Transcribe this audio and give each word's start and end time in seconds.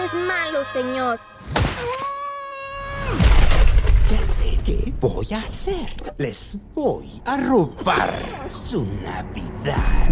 eres 0.00 0.14
malo, 0.14 0.62
Señor. 0.72 1.20
Ya 4.06 4.22
sé 4.22 4.58
qué 4.64 4.92
voy 5.00 5.26
a 5.32 5.38
hacer. 5.38 6.14
Les 6.18 6.56
voy 6.74 7.22
a 7.24 7.36
robar 7.36 8.12
su 8.62 8.84
Navidad. 8.84 10.08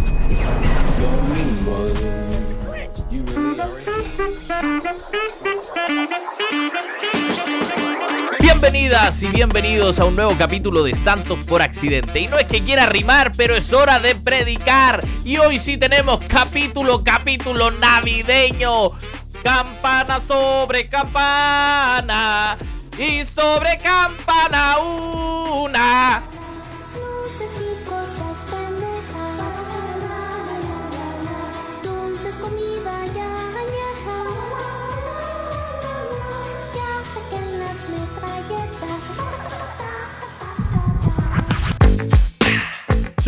Bienvenidas 8.40 9.22
y 9.22 9.26
bienvenidos 9.28 10.00
a 10.00 10.04
un 10.04 10.16
nuevo 10.16 10.34
capítulo 10.36 10.82
de 10.82 10.94
Santos 10.94 11.38
por 11.46 11.62
Accidente. 11.62 12.20
Y 12.20 12.28
no 12.28 12.38
es 12.38 12.44
que 12.44 12.62
quiera 12.62 12.86
rimar, 12.86 13.32
pero 13.36 13.54
es 13.54 13.72
hora 13.72 13.98
de 13.98 14.14
predicar. 14.14 15.04
Y 15.24 15.38
hoy 15.38 15.58
sí 15.58 15.76
tenemos 15.76 16.18
capítulo, 16.28 17.02
capítulo 17.02 17.70
navideño. 17.70 18.92
Campana 19.42 20.20
sobre 20.20 20.88
campana. 20.88 22.56
Y 22.98 23.24
sobre 23.24 23.78
campana 23.78 24.78
una. 24.78 25.37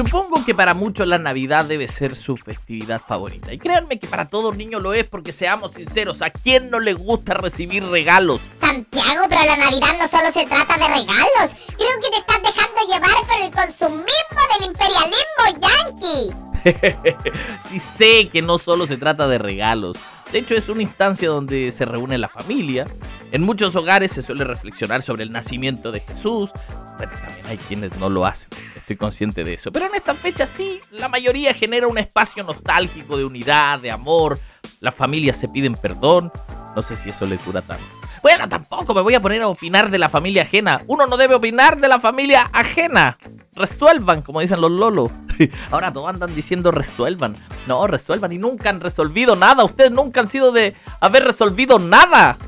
Supongo 0.00 0.42
que 0.46 0.54
para 0.54 0.72
muchos 0.72 1.06
la 1.06 1.18
Navidad 1.18 1.66
debe 1.66 1.86
ser 1.86 2.16
su 2.16 2.38
festividad 2.38 3.02
favorita. 3.06 3.52
Y 3.52 3.59
créanme 3.59 3.98
que 3.98 4.06
para 4.06 4.30
todo 4.30 4.54
niño 4.54 4.80
lo 4.80 4.95
es 4.95 5.04
porque 5.04 5.30
seamos 5.30 5.73
sinceros, 5.73 6.23
¿a 6.23 6.30
quién 6.30 6.70
no 6.70 6.80
le 6.80 6.95
gusta 6.95 7.34
recibir 7.34 7.84
regalos? 7.84 8.48
Santiago, 8.62 9.26
pero 9.29 9.45
la 9.45 9.59
Navidad 9.59 9.98
no 9.98 10.09
solo 10.09 10.32
se 10.32 10.46
trata 10.46 10.79
de 10.79 10.88
regalos. 10.88 11.51
Creo 11.76 12.01
que 12.02 12.10
te 12.12 12.16
estás 12.16 12.42
dejando 12.42 12.80
llevar 12.88 13.26
por 13.26 13.40
el 13.42 13.51
consumismo 13.51 14.40
del 14.48 14.68
imperialismo 14.70 15.60
yanqui. 15.60 17.51
sí 17.70 17.79
sé 17.98 18.29
que 18.29 18.40
no 18.40 18.59
solo 18.59 18.87
se 18.87 18.96
trata 18.96 19.29
de 19.29 19.37
regalos. 19.37 19.98
De 20.32 20.38
hecho, 20.38 20.54
es 20.54 20.68
una 20.68 20.82
instancia 20.82 21.28
donde 21.28 21.73
se 21.73 21.84
reúne 21.84 22.16
la 22.16 22.28
familia. 22.28 22.86
En 23.32 23.42
muchos 23.42 23.74
hogares 23.74 24.12
se 24.12 24.23
suele 24.23 24.45
reflexionar 24.45 25.02
sobre 25.02 25.24
el 25.24 25.32
nacimiento 25.32 25.90
de 25.90 26.00
Jesús. 26.00 26.50
Bueno, 26.98 27.12
también 27.20 27.46
hay 27.48 27.56
quienes 27.59 27.96
no 27.96 28.09
lo 28.09 28.24
hacen. 28.24 28.48
Estoy 28.76 28.95
consciente 28.96 29.42
de 29.42 29.54
eso. 29.54 29.73
Pero 29.73 29.86
en 29.86 29.95
esta 29.96 30.14
fecha 30.14 30.46
sí, 30.46 30.80
la 30.92 31.08
mayoría 31.08 31.52
genera 31.52 31.88
un 31.88 31.98
espacio 31.98 32.45
nostálgico 32.45 33.16
de 33.16 33.24
unidad, 33.24 33.80
de 33.80 33.90
amor. 33.90 34.38
Las 34.78 34.95
familias 34.95 35.36
se 35.36 35.48
piden 35.48 35.74
perdón. 35.74 36.30
No 36.76 36.82
sé 36.82 36.95
si 36.95 37.10
eso 37.10 37.26
le 37.26 37.36
cura 37.36 37.60
tanto. 37.62 37.84
Bueno, 38.23 38.48
tampoco 38.48 38.95
me 38.95 39.01
voy 39.01 39.14
a 39.14 39.20
poner 39.20 39.42
a 39.42 39.48
opinar 39.48 39.90
de 39.90 39.98
la 39.98 40.08
familia 40.08 40.42
ajena. 40.42 40.80
Uno 40.86 41.06
no 41.06 41.16
debe 41.16 41.34
opinar 41.34 41.80
de 41.80 41.88
la 41.88 41.98
familia 41.98 42.51
ajena. 42.52 43.18
Resuelvan, 43.61 44.23
como 44.23 44.41
dicen 44.41 44.61
los 44.61 44.71
lolos. 44.71 45.11
Ahora 45.71 45.93
todos 45.93 46.09
andan 46.09 46.35
diciendo 46.35 46.71
resuelvan. 46.71 47.37
No, 47.66 47.87
resuelvan 47.87 48.33
y 48.33 48.39
nunca 48.39 48.71
han 48.71 48.80
resolvido 48.80 49.37
nada. 49.37 49.65
Ustedes 49.65 49.91
nunca 49.91 50.21
han 50.21 50.29
sido 50.29 50.51
de 50.51 50.75
haber 51.01 51.25
resolvido 51.25 51.79
nada. 51.79 52.38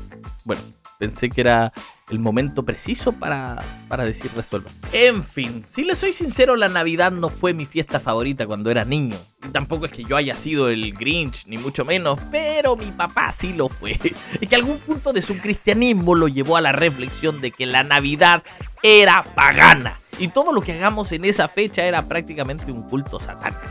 Bueno, 0.43 0.61
pensé 0.97 1.29
que 1.29 1.41
era 1.41 1.71
el 2.09 2.19
momento 2.19 2.63
preciso 2.63 3.13
para, 3.13 3.63
para 3.87 4.03
decir 4.05 4.31
resuelvan. 4.35 4.73
En 4.91 5.23
fin, 5.23 5.65
si 5.67 5.83
les 5.83 5.97
soy 5.97 6.13
sincero, 6.13 6.55
la 6.55 6.67
Navidad 6.67 7.11
no 7.11 7.29
fue 7.29 7.53
mi 7.53 7.65
fiesta 7.65 7.99
favorita 7.99 8.45
cuando 8.45 8.69
era 8.69 8.85
niño. 8.85 9.15
Y 9.47 9.51
tampoco 9.51 9.85
es 9.85 9.91
que 9.91 10.03
yo 10.03 10.15
haya 10.15 10.35
sido 10.35 10.69
el 10.69 10.93
Grinch, 10.93 11.45
ni 11.47 11.57
mucho 11.57 11.85
menos, 11.85 12.19
pero 12.31 12.75
mi 12.75 12.91
papá 12.91 13.31
sí 13.31 13.53
lo 13.53 13.69
fue. 13.69 13.99
Y 14.41 14.47
que 14.47 14.55
algún 14.55 14.79
punto 14.79 15.13
de 15.13 15.21
su 15.21 15.37
cristianismo 15.37 16.15
lo 16.15 16.27
llevó 16.27 16.57
a 16.57 16.61
la 16.61 16.71
reflexión 16.71 17.39
de 17.39 17.51
que 17.51 17.65
la 17.65 17.83
Navidad 17.83 18.43
era 18.81 19.23
pagana. 19.23 19.97
Y 20.19 20.27
todo 20.29 20.53
lo 20.53 20.61
que 20.61 20.73
hagamos 20.73 21.11
en 21.11 21.25
esa 21.25 21.47
fecha 21.47 21.83
era 21.83 22.03
prácticamente 22.03 22.71
un 22.71 22.83
culto 22.83 23.19
satánico. 23.19 23.61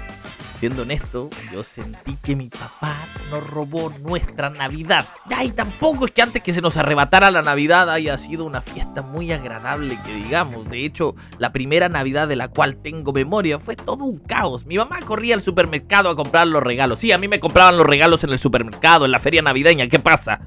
Siendo 0.58 0.82
honesto, 0.82 1.28
yo 1.52 1.64
sentí 1.64 2.16
que 2.22 2.36
mi 2.36 2.48
papá 2.48 2.94
nos 3.32 3.44
robó 3.50 3.92
nuestra 4.00 4.48
Navidad. 4.48 5.04
Ya, 5.28 5.42
y 5.42 5.50
tampoco 5.50 6.06
es 6.06 6.12
que 6.12 6.22
antes 6.22 6.40
que 6.40 6.52
se 6.52 6.60
nos 6.60 6.76
arrebatara 6.76 7.32
la 7.32 7.42
Navidad 7.42 7.90
haya 7.90 8.16
sido 8.16 8.44
una 8.44 8.60
fiesta 8.60 9.02
muy 9.02 9.32
agradable, 9.32 9.98
que 10.06 10.14
digamos. 10.14 10.70
De 10.70 10.84
hecho, 10.84 11.16
la 11.38 11.50
primera 11.50 11.88
Navidad 11.88 12.28
de 12.28 12.36
la 12.36 12.46
cual 12.46 12.76
tengo 12.76 13.12
memoria 13.12 13.58
fue 13.58 13.74
todo 13.74 14.04
un 14.04 14.20
caos. 14.20 14.64
Mi 14.64 14.76
mamá 14.76 15.00
corría 15.00 15.34
al 15.34 15.42
supermercado 15.42 16.10
a 16.10 16.14
comprar 16.14 16.46
los 16.46 16.62
regalos. 16.62 17.00
Sí, 17.00 17.10
a 17.10 17.18
mí 17.18 17.26
me 17.26 17.40
compraban 17.40 17.76
los 17.76 17.86
regalos 17.86 18.22
en 18.22 18.30
el 18.30 18.38
supermercado, 18.38 19.04
en 19.04 19.10
la 19.10 19.18
feria 19.18 19.42
navideña. 19.42 19.88
¿Qué 19.88 19.98
pasa? 19.98 20.42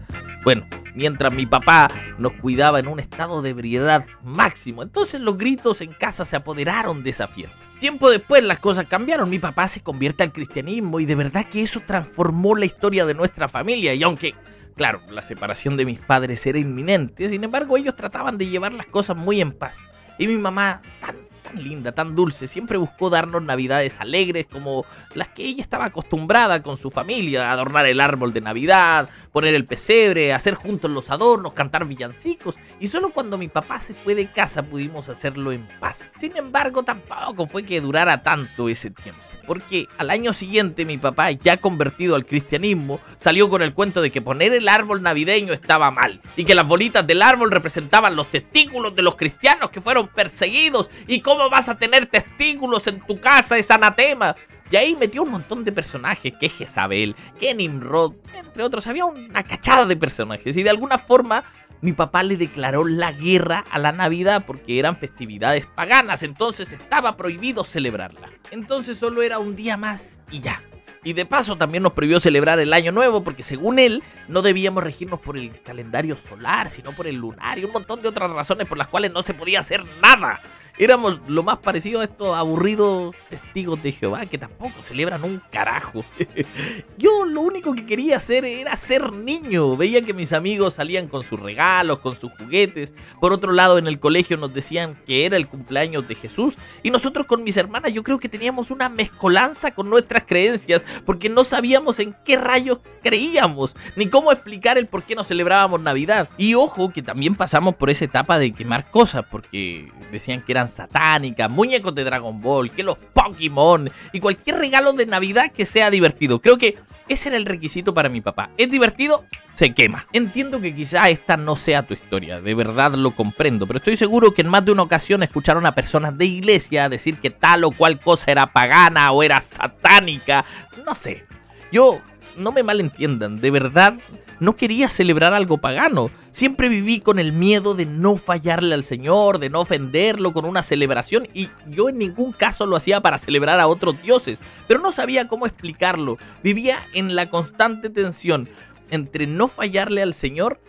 Bueno, 0.45 0.67
mientras 0.93 1.33
mi 1.33 1.47
papá 1.47 1.89
nos 2.19 2.33
cuidaba 2.33 2.79
en 2.79 2.87
un 2.87 2.99
estado 2.99 3.41
de 3.41 3.49
ebriedad 3.49 4.05
máximo. 4.23 4.83
Entonces 4.83 5.19
los 5.19 5.39
gritos 5.39 5.81
en 5.81 5.91
casa 5.91 6.23
se 6.23 6.35
apoderaron 6.35 7.03
de 7.03 7.09
esa 7.09 7.25
fiesta. 7.25 7.57
Tiempo 7.79 8.11
después 8.11 8.43
las 8.43 8.59
cosas 8.59 8.85
cambiaron, 8.87 9.27
mi 9.27 9.39
papá 9.39 9.67
se 9.67 9.81
convierte 9.81 10.21
al 10.21 10.31
cristianismo 10.31 10.99
y 10.99 11.05
de 11.05 11.15
verdad 11.15 11.47
que 11.49 11.63
eso 11.63 11.81
transformó 11.83 12.55
la 12.55 12.65
historia 12.65 13.07
de 13.07 13.15
nuestra 13.15 13.47
familia 13.47 13.95
y 13.95 14.03
aunque, 14.03 14.35
claro, 14.75 15.01
la 15.09 15.23
separación 15.23 15.77
de 15.77 15.85
mis 15.85 15.99
padres 15.99 16.45
era 16.45 16.59
inminente, 16.59 17.27
sin 17.27 17.43
embargo 17.43 17.75
ellos 17.75 17.95
trataban 17.95 18.37
de 18.37 18.47
llevar 18.47 18.71
las 18.71 18.85
cosas 18.85 19.17
muy 19.17 19.41
en 19.41 19.51
paz. 19.51 19.83
Y 20.19 20.27
mi 20.27 20.37
mamá, 20.37 20.83
tan, 21.01 21.15
tan 21.45 21.63
linda, 21.63 21.91
tan 21.91 22.15
dulce, 22.15 22.47
siempre 22.47 22.77
buscó 22.77 23.09
darnos 23.09 23.43
navidades 23.43 23.99
alegres 23.99 24.47
como 24.51 24.85
las 25.13 25.29
que 25.29 25.43
ella 25.43 25.61
estaba 25.61 25.85
acostumbrada 25.85 26.63
con 26.63 26.77
su 26.77 26.89
familia, 26.89 27.51
adornar 27.51 27.85
el 27.85 28.01
árbol 28.01 28.33
de 28.33 28.41
Navidad, 28.41 29.09
poner 29.31 29.53
el 29.53 29.65
pesebre, 29.65 30.33
hacer 30.33 30.55
juntos 30.55 30.89
los 30.89 31.09
adornos, 31.09 31.53
cantar 31.53 31.85
villancicos, 31.85 32.57
y 32.79 32.87
solo 32.87 33.11
cuando 33.11 33.37
mi 33.37 33.47
papá 33.47 33.79
se 33.79 33.93
fue 33.93 34.15
de 34.15 34.31
casa 34.31 34.63
pudimos 34.63 35.09
hacerlo 35.09 35.51
en 35.51 35.67
paz. 35.79 36.11
Sin 36.17 36.35
embargo, 36.35 36.83
tampoco 36.83 37.45
fue 37.45 37.63
que 37.63 37.81
durara 37.81 38.23
tanto 38.23 38.67
ese 38.69 38.89
tiempo. 38.89 39.21
Porque 39.45 39.87
al 39.97 40.09
año 40.09 40.33
siguiente 40.33 40.85
mi 40.85 40.97
papá, 40.97 41.31
ya 41.31 41.57
convertido 41.57 42.15
al 42.15 42.25
cristianismo, 42.25 42.99
salió 43.17 43.49
con 43.49 43.61
el 43.61 43.73
cuento 43.73 44.01
de 44.01 44.11
que 44.11 44.21
poner 44.21 44.53
el 44.53 44.67
árbol 44.67 45.01
navideño 45.01 45.53
estaba 45.53 45.91
mal 45.91 46.21
y 46.35 46.43
que 46.45 46.55
las 46.55 46.67
bolitas 46.67 47.05
del 47.05 47.21
árbol 47.21 47.51
representaban 47.51 48.15
los 48.15 48.27
testículos 48.27 48.95
de 48.95 49.01
los 49.01 49.15
cristianos 49.15 49.69
que 49.69 49.81
fueron 49.81 50.07
perseguidos 50.07 50.89
y 51.07 51.21
cómo 51.21 51.49
vas 51.49 51.69
a 51.69 51.77
tener 51.77 52.07
testículos 52.07 52.87
en 52.87 53.01
tu 53.01 53.19
casa, 53.19 53.57
es 53.57 53.69
anatema. 53.71 54.35
Y 54.71 54.77
ahí 54.77 54.95
metió 54.95 55.21
un 55.21 55.29
montón 55.29 55.63
de 55.63 55.71
personajes, 55.71 56.33
que 56.39 56.49
Jezabel, 56.49 57.15
que 57.39 57.53
Nimrod, 57.53 58.13
entre 58.33 58.63
otros. 58.63 58.87
Había 58.87 59.05
una 59.05 59.43
cachada 59.43 59.85
de 59.85 59.95
personajes. 59.95 60.57
Y 60.57 60.63
de 60.63 60.71
alguna 60.71 60.97
forma 60.97 61.43
mi 61.81 61.93
papá 61.93 62.23
le 62.23 62.37
declaró 62.37 62.85
la 62.85 63.11
guerra 63.11 63.63
a 63.69 63.79
la 63.79 63.91
Navidad 63.91 64.45
porque 64.45 64.79
eran 64.79 64.95
festividades 64.95 65.65
paganas. 65.65 66.23
Entonces 66.23 66.71
estaba 66.71 67.17
prohibido 67.17 67.63
celebrarla. 67.63 68.29
Entonces 68.51 68.97
solo 68.97 69.21
era 69.21 69.39
un 69.39 69.55
día 69.55 69.77
más 69.77 70.21
y 70.31 70.39
ya. 70.39 70.61
Y 71.03 71.13
de 71.13 71.27
paso 71.27 71.55
también 71.55 71.83
nos 71.83 71.93
prohibió 71.93 72.19
celebrar 72.19 72.59
el 72.59 72.73
año 72.73 72.91
nuevo 72.91 73.23
porque 73.23 73.43
según 73.43 73.77
él 73.77 74.01
no 74.27 74.41
debíamos 74.41 74.83
regirnos 74.83 75.19
por 75.19 75.37
el 75.37 75.61
calendario 75.61 76.17
solar, 76.17 76.71
sino 76.71 76.93
por 76.93 77.05
el 77.05 77.17
lunar 77.17 77.59
y 77.59 77.63
un 77.63 77.71
montón 77.71 78.01
de 78.01 78.09
otras 78.09 78.31
razones 78.31 78.67
por 78.67 78.79
las 78.79 78.87
cuales 78.87 79.11
no 79.11 79.21
se 79.21 79.35
podía 79.35 79.59
hacer 79.59 79.83
nada. 80.01 80.41
Éramos 80.77 81.21
lo 81.27 81.41
más 81.41 81.59
parecido 81.59 82.01
a 82.01 82.03
estos 82.03 82.35
aburridos 82.35 83.15
testigos 83.29 83.81
de 83.81 83.93
Jehová 83.93 84.25
que 84.25 84.37
tampoco 84.37 84.81
celebran 84.81 85.23
un 85.23 85.41
carajo. 85.49 86.03
Yo 86.97 87.23
lo 87.23 87.41
único 87.41 87.73
que 87.73 87.85
quería 87.85 88.17
hacer 88.17 88.43
era 88.43 88.75
ser 88.75 89.13
niño. 89.13 89.77
Veía 89.77 90.01
que 90.01 90.13
mis 90.13 90.33
amigos 90.33 90.73
salían 90.73 91.07
con 91.07 91.23
sus 91.23 91.39
regalos, 91.39 91.99
con 91.99 92.17
sus 92.17 92.33
juguetes. 92.33 92.93
Por 93.21 93.31
otro 93.31 93.53
lado, 93.53 93.77
en 93.77 93.87
el 93.87 93.99
colegio 93.99 94.35
nos 94.35 94.53
decían 94.53 94.99
que 95.05 95.25
era 95.25 95.37
el 95.37 95.47
cumpleaños 95.47 96.09
de 96.09 96.15
Jesús. 96.15 96.57
Y 96.83 96.89
nosotros 96.89 97.25
con 97.25 97.43
mis 97.43 97.55
hermanas 97.55 97.93
yo 97.93 98.03
creo 98.03 98.19
que 98.19 98.27
teníamos 98.27 98.69
una 98.69 98.89
mezcolanza 98.89 99.71
con 99.71 99.89
nuestras 99.89 100.23
creencias 100.23 100.83
porque 101.05 101.29
no 101.29 101.45
sabíamos 101.45 101.99
en 101.99 102.15
qué 102.25 102.35
rayos 102.35 102.79
creíamos, 103.01 103.75
ni 103.95 104.09
cómo 104.09 104.31
explicar 104.31 104.77
el 104.77 104.87
por 104.87 105.03
qué 105.03 105.15
no 105.15 105.23
celebrábamos 105.23 105.79
Navidad. 105.79 106.27
Y 106.37 106.55
ojo 106.55 106.91
que 106.91 107.01
también 107.01 107.35
pasamos 107.35 107.75
por 107.75 107.89
esa 107.89 108.03
etapa 108.03 108.37
de 108.39 108.51
quemar 108.51 108.91
cosas 108.91 109.23
porque 109.31 109.91
decían 110.11 110.41
que 110.41 110.51
eran 110.51 110.64
satánicas, 110.71 111.49
muñecos 111.49 111.93
de 111.95 112.03
Dragon 112.03 112.41
Ball, 112.41 112.71
que 112.71 112.83
los 112.83 112.97
Pokémon 112.97 113.89
y 114.11 114.19
cualquier 114.19 114.57
regalo 114.57 114.93
de 114.93 115.05
Navidad 115.05 115.51
que 115.51 115.65
sea 115.65 115.89
divertido. 115.89 116.41
Creo 116.41 116.57
que 116.57 116.77
ese 117.07 117.29
era 117.29 117.37
el 117.37 117.45
requisito 117.45 117.93
para 117.93 118.09
mi 118.09 118.21
papá. 118.21 118.49
¿Es 118.57 118.69
divertido? 118.69 119.25
Se 119.53 119.73
quema. 119.73 120.07
Entiendo 120.11 120.59
que 120.59 120.75
quizá 120.75 121.09
esta 121.09 121.37
no 121.37 121.55
sea 121.55 121.83
tu 121.83 121.93
historia, 121.93 122.41
de 122.41 122.53
verdad 122.55 122.93
lo 122.93 123.11
comprendo, 123.11 123.67
pero 123.67 123.77
estoy 123.77 123.95
seguro 123.95 124.33
que 124.33 124.41
en 124.41 124.49
más 124.49 124.65
de 124.65 124.71
una 124.71 124.81
ocasión 124.81 125.23
escucharon 125.23 125.65
a 125.65 125.75
personas 125.75 126.17
de 126.17 126.25
iglesia 126.25 126.89
decir 126.89 127.17
que 127.19 127.29
tal 127.29 127.63
o 127.63 127.71
cual 127.71 127.99
cosa 127.99 128.31
era 128.31 128.51
pagana 128.51 129.11
o 129.11 129.23
era 129.23 129.39
satánica. 129.41 130.45
No 130.85 130.95
sé. 130.95 131.25
Yo, 131.71 132.01
no 132.37 132.51
me 132.51 132.63
malentiendan, 132.63 133.39
de 133.39 133.51
verdad 133.51 133.95
no 134.39 134.55
quería 134.55 134.87
celebrar 134.89 135.33
algo 135.33 135.57
pagano. 135.57 136.09
Siempre 136.31 136.69
viví 136.69 136.99
con 136.99 137.19
el 137.19 137.31
miedo 137.31 137.73
de 137.73 137.85
no 137.85 138.17
fallarle 138.17 138.73
al 138.73 138.83
Señor, 138.83 139.39
de 139.39 139.49
no 139.49 139.61
ofenderlo 139.61 140.33
con 140.33 140.45
una 140.45 140.63
celebración 140.63 141.27
y 141.33 141.49
yo 141.69 141.89
en 141.89 141.97
ningún 141.97 142.31
caso 142.31 142.65
lo 142.65 142.75
hacía 142.75 143.01
para 143.01 143.17
celebrar 143.17 143.59
a 143.59 143.67
otros 143.67 144.01
dioses, 144.01 144.39
pero 144.67 144.79
no 144.79 144.91
sabía 144.91 145.27
cómo 145.27 145.45
explicarlo. 145.45 146.17
Vivía 146.43 146.77
en 146.93 147.15
la 147.15 147.29
constante 147.29 147.89
tensión. 147.89 148.49
entre 148.91 149.25
no 149.25 149.47
fallarle 149.47 150.03
al 150.03 150.13
Señor 150.13 150.59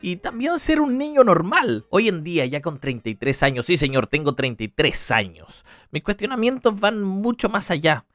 y 0.00 0.16
también 0.16 0.58
ser 0.58 0.80
un 0.80 0.98
niño 0.98 1.24
normal. 1.24 1.86
Hoy 1.90 2.08
en 2.08 2.24
día, 2.24 2.46
ya 2.46 2.60
con 2.60 2.78
33 2.78 3.42
años, 3.42 3.66
sí 3.66 3.76
señor, 3.76 4.06
tengo 4.06 4.34
33 4.34 5.10
años, 5.10 5.64
mis 5.90 6.02
cuestionamientos 6.02 6.78
van 6.78 7.02
mucho 7.02 7.48
más 7.48 7.70
allá. 7.70 8.06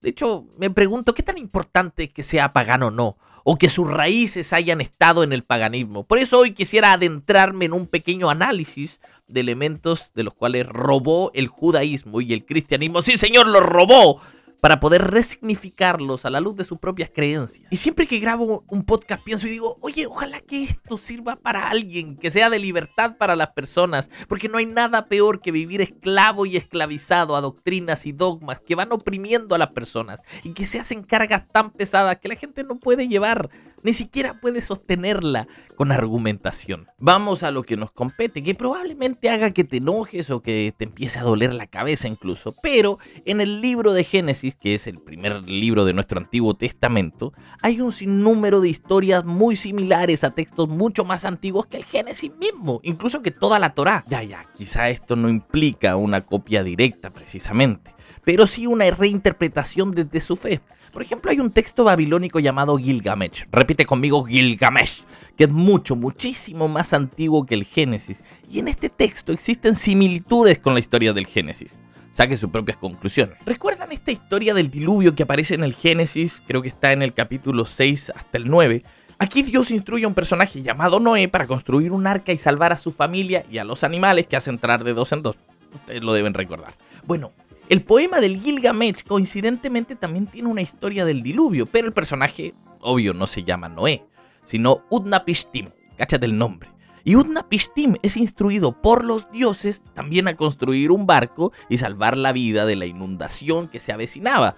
De 0.00 0.10
hecho, 0.10 0.46
me 0.58 0.70
pregunto 0.70 1.14
qué 1.14 1.22
tan 1.22 1.38
importante 1.38 2.04
es 2.04 2.10
que 2.10 2.22
sea 2.22 2.52
pagano 2.52 2.88
o 2.88 2.90
no, 2.90 3.18
o 3.44 3.56
que 3.56 3.68
sus 3.68 3.88
raíces 3.90 4.52
hayan 4.52 4.80
estado 4.80 5.22
en 5.22 5.32
el 5.32 5.42
paganismo. 5.42 6.04
Por 6.04 6.18
eso 6.18 6.38
hoy 6.38 6.52
quisiera 6.52 6.92
adentrarme 6.92 7.64
en 7.66 7.72
un 7.72 7.86
pequeño 7.86 8.30
análisis 8.30 9.00
de 9.26 9.40
elementos 9.40 10.12
de 10.14 10.24
los 10.24 10.34
cuales 10.34 10.66
robó 10.66 11.30
el 11.34 11.48
judaísmo 11.48 12.20
y 12.20 12.32
el 12.32 12.44
cristianismo. 12.44 13.02
Sí, 13.02 13.16
señor, 13.16 13.46
lo 13.46 13.60
robó 13.60 14.20
para 14.62 14.78
poder 14.78 15.10
resignificarlos 15.10 16.24
a 16.24 16.30
la 16.30 16.38
luz 16.38 16.54
de 16.54 16.62
sus 16.62 16.78
propias 16.78 17.10
creencias. 17.12 17.66
Y 17.72 17.78
siempre 17.78 18.06
que 18.06 18.20
grabo 18.20 18.64
un 18.68 18.84
podcast 18.84 19.20
pienso 19.24 19.48
y 19.48 19.50
digo, 19.50 19.76
oye, 19.80 20.06
ojalá 20.06 20.38
que 20.38 20.62
esto 20.62 20.96
sirva 20.96 21.34
para 21.34 21.68
alguien, 21.68 22.16
que 22.16 22.30
sea 22.30 22.48
de 22.48 22.60
libertad 22.60 23.16
para 23.18 23.34
las 23.34 23.48
personas, 23.48 24.08
porque 24.28 24.48
no 24.48 24.58
hay 24.58 24.66
nada 24.66 25.06
peor 25.08 25.40
que 25.40 25.50
vivir 25.50 25.80
esclavo 25.80 26.46
y 26.46 26.56
esclavizado 26.56 27.34
a 27.34 27.40
doctrinas 27.40 28.06
y 28.06 28.12
dogmas 28.12 28.60
que 28.60 28.76
van 28.76 28.92
oprimiendo 28.92 29.56
a 29.56 29.58
las 29.58 29.72
personas 29.72 30.22
y 30.44 30.52
que 30.52 30.64
se 30.64 30.78
hacen 30.78 31.02
cargas 31.02 31.42
tan 31.50 31.72
pesadas 31.72 32.18
que 32.20 32.28
la 32.28 32.36
gente 32.36 32.62
no 32.62 32.78
puede 32.78 33.08
llevar 33.08 33.50
ni 33.82 33.92
siquiera 33.92 34.40
puede 34.40 34.62
sostenerla 34.62 35.48
con 35.76 35.92
argumentación. 35.92 36.88
Vamos 36.98 37.42
a 37.42 37.50
lo 37.50 37.62
que 37.62 37.76
nos 37.76 37.90
compete, 37.90 38.42
que 38.42 38.54
probablemente 38.54 39.30
haga 39.30 39.50
que 39.50 39.64
te 39.64 39.78
enojes 39.78 40.30
o 40.30 40.40
que 40.40 40.72
te 40.76 40.84
empiece 40.84 41.18
a 41.18 41.22
doler 41.24 41.54
la 41.54 41.66
cabeza 41.66 42.08
incluso. 42.08 42.54
Pero 42.62 42.98
en 43.24 43.40
el 43.40 43.60
libro 43.60 43.92
de 43.92 44.04
Génesis, 44.04 44.54
que 44.54 44.74
es 44.74 44.86
el 44.86 45.00
primer 45.00 45.42
libro 45.48 45.84
de 45.84 45.94
nuestro 45.94 46.18
Antiguo 46.18 46.54
Testamento, 46.54 47.32
hay 47.60 47.80
un 47.80 47.92
sinnúmero 47.92 48.60
de 48.60 48.68
historias 48.68 49.24
muy 49.24 49.56
similares 49.56 50.24
a 50.24 50.30
textos 50.30 50.68
mucho 50.68 51.04
más 51.04 51.24
antiguos 51.24 51.66
que 51.66 51.78
el 51.78 51.84
Génesis 51.84 52.32
mismo, 52.36 52.80
incluso 52.82 53.22
que 53.22 53.30
toda 53.30 53.58
la 53.58 53.74
Torá. 53.74 54.04
Ya, 54.08 54.22
ya, 54.22 54.46
quizá 54.54 54.90
esto 54.90 55.16
no 55.16 55.28
implica 55.28 55.96
una 55.96 56.24
copia 56.24 56.62
directa 56.62 57.10
precisamente 57.10 57.92
pero 58.24 58.46
sí 58.46 58.66
una 58.66 58.90
reinterpretación 58.90 59.90
desde 59.90 60.20
su 60.20 60.36
fe. 60.36 60.60
Por 60.92 61.02
ejemplo, 61.02 61.30
hay 61.30 61.40
un 61.40 61.50
texto 61.50 61.84
babilónico 61.84 62.38
llamado 62.38 62.76
Gilgamesh. 62.76 63.46
Repite 63.50 63.86
conmigo 63.86 64.24
Gilgamesh, 64.24 65.04
que 65.36 65.44
es 65.44 65.50
mucho, 65.50 65.96
muchísimo 65.96 66.68
más 66.68 66.92
antiguo 66.92 67.46
que 67.46 67.54
el 67.54 67.64
Génesis. 67.64 68.22
Y 68.50 68.58
en 68.58 68.68
este 68.68 68.90
texto 68.90 69.32
existen 69.32 69.74
similitudes 69.74 70.58
con 70.58 70.74
la 70.74 70.80
historia 70.80 71.14
del 71.14 71.26
Génesis. 71.26 71.78
Saque 72.10 72.36
sus 72.36 72.50
propias 72.50 72.76
conclusiones. 72.76 73.38
¿Recuerdan 73.46 73.90
esta 73.90 74.12
historia 74.12 74.52
del 74.52 74.70
diluvio 74.70 75.14
que 75.14 75.22
aparece 75.22 75.54
en 75.54 75.64
el 75.64 75.74
Génesis? 75.74 76.42
Creo 76.46 76.60
que 76.60 76.68
está 76.68 76.92
en 76.92 77.00
el 77.00 77.14
capítulo 77.14 77.64
6 77.64 78.12
hasta 78.14 78.36
el 78.36 78.48
9. 78.48 78.82
Aquí 79.18 79.42
Dios 79.42 79.70
instruye 79.70 80.04
a 80.04 80.08
un 80.08 80.14
personaje 80.14 80.60
llamado 80.60 81.00
Noé 81.00 81.28
para 81.28 81.46
construir 81.46 81.92
un 81.92 82.06
arca 82.06 82.32
y 82.32 82.38
salvar 82.38 82.72
a 82.72 82.76
su 82.76 82.92
familia 82.92 83.46
y 83.50 83.58
a 83.58 83.64
los 83.64 83.82
animales 83.82 84.26
que 84.26 84.36
hacen 84.36 84.54
entrar 84.54 84.84
de 84.84 84.92
dos 84.92 85.12
en 85.12 85.22
dos. 85.22 85.36
Ustedes 85.72 86.02
lo 86.02 86.12
deben 86.12 86.34
recordar. 86.34 86.74
Bueno, 87.06 87.32
el 87.72 87.80
poema 87.80 88.20
del 88.20 88.38
Gilgamesh 88.38 89.02
coincidentemente 89.02 89.96
también 89.96 90.26
tiene 90.26 90.50
una 90.50 90.60
historia 90.60 91.06
del 91.06 91.22
diluvio, 91.22 91.64
pero 91.64 91.86
el 91.86 91.94
personaje, 91.94 92.52
obvio, 92.80 93.14
no 93.14 93.26
se 93.26 93.44
llama 93.44 93.70
Noé, 93.70 94.04
sino 94.44 94.84
Utnapishtim, 94.90 95.70
cáchate 95.96 96.26
el 96.26 96.36
nombre. 96.36 96.68
Y 97.02 97.16
Utnapishtim 97.16 97.94
es 98.02 98.18
instruido 98.18 98.82
por 98.82 99.06
los 99.06 99.30
dioses 99.32 99.82
también 99.94 100.28
a 100.28 100.36
construir 100.36 100.90
un 100.90 101.06
barco 101.06 101.50
y 101.70 101.78
salvar 101.78 102.18
la 102.18 102.32
vida 102.32 102.66
de 102.66 102.76
la 102.76 102.84
inundación 102.84 103.68
que 103.68 103.80
se 103.80 103.90
avecinaba. 103.90 104.54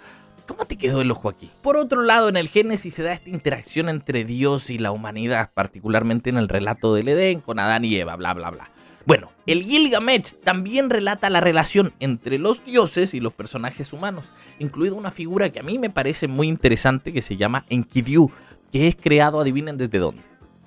¿Cómo 0.49 0.65
te 0.65 0.77
quedó 0.77 1.01
el 1.01 1.13
ojo 1.13 1.29
aquí? 1.29 1.49
Por 1.63 1.77
otro 1.77 2.03
lado, 2.03 2.29
en 2.29 2.37
el 2.37 2.49
Génesis 2.49 2.95
se 2.95 3.05
da 3.05 3.13
esta 3.13 3.31
interacción 3.31 3.89
entre 3.91 4.25
Dios 4.25 4.71
y 4.71 4.79
la 4.79 4.91
humanidad, 4.91 5.53
particularmente 5.55 6.31
en 6.31 6.37
el 6.37 6.49
relato 6.49 6.93
del 6.95 7.07
Edén 7.07 7.43
con 7.43 7.61
Adán 7.61 7.85
y 7.85 7.95
Eva, 7.95 8.17
bla, 8.17 8.35
bla, 8.35 8.51
bla. 8.51 8.71
Bueno, 9.07 9.31
el 9.47 9.65
Gilgamesh 9.65 10.33
también 10.45 10.89
relata 10.89 11.29
la 11.29 11.43
relación 11.43 11.93
entre 12.01 12.39
los 12.39 12.65
dioses 12.65 13.13
y 13.13 13.21
los 13.21 13.35
personajes 13.35 13.93
humanos, 13.93 14.33
incluida 14.59 14.95
una 14.95 15.11
figura 15.11 15.51
que 15.51 15.61
a 15.61 15.63
mí 15.63 15.79
me 15.79 15.91
parece 15.91 16.27
muy 16.27 16.49
interesante 16.49 17.13
que 17.13 17.21
se 17.21 17.37
llama 17.37 17.67
Enkidu, 17.69 18.31
que 18.73 18.89
es 18.89 18.97
creado, 18.97 19.41
adivinen 19.41 19.77
desde 19.77 19.99
dónde. 19.99 20.23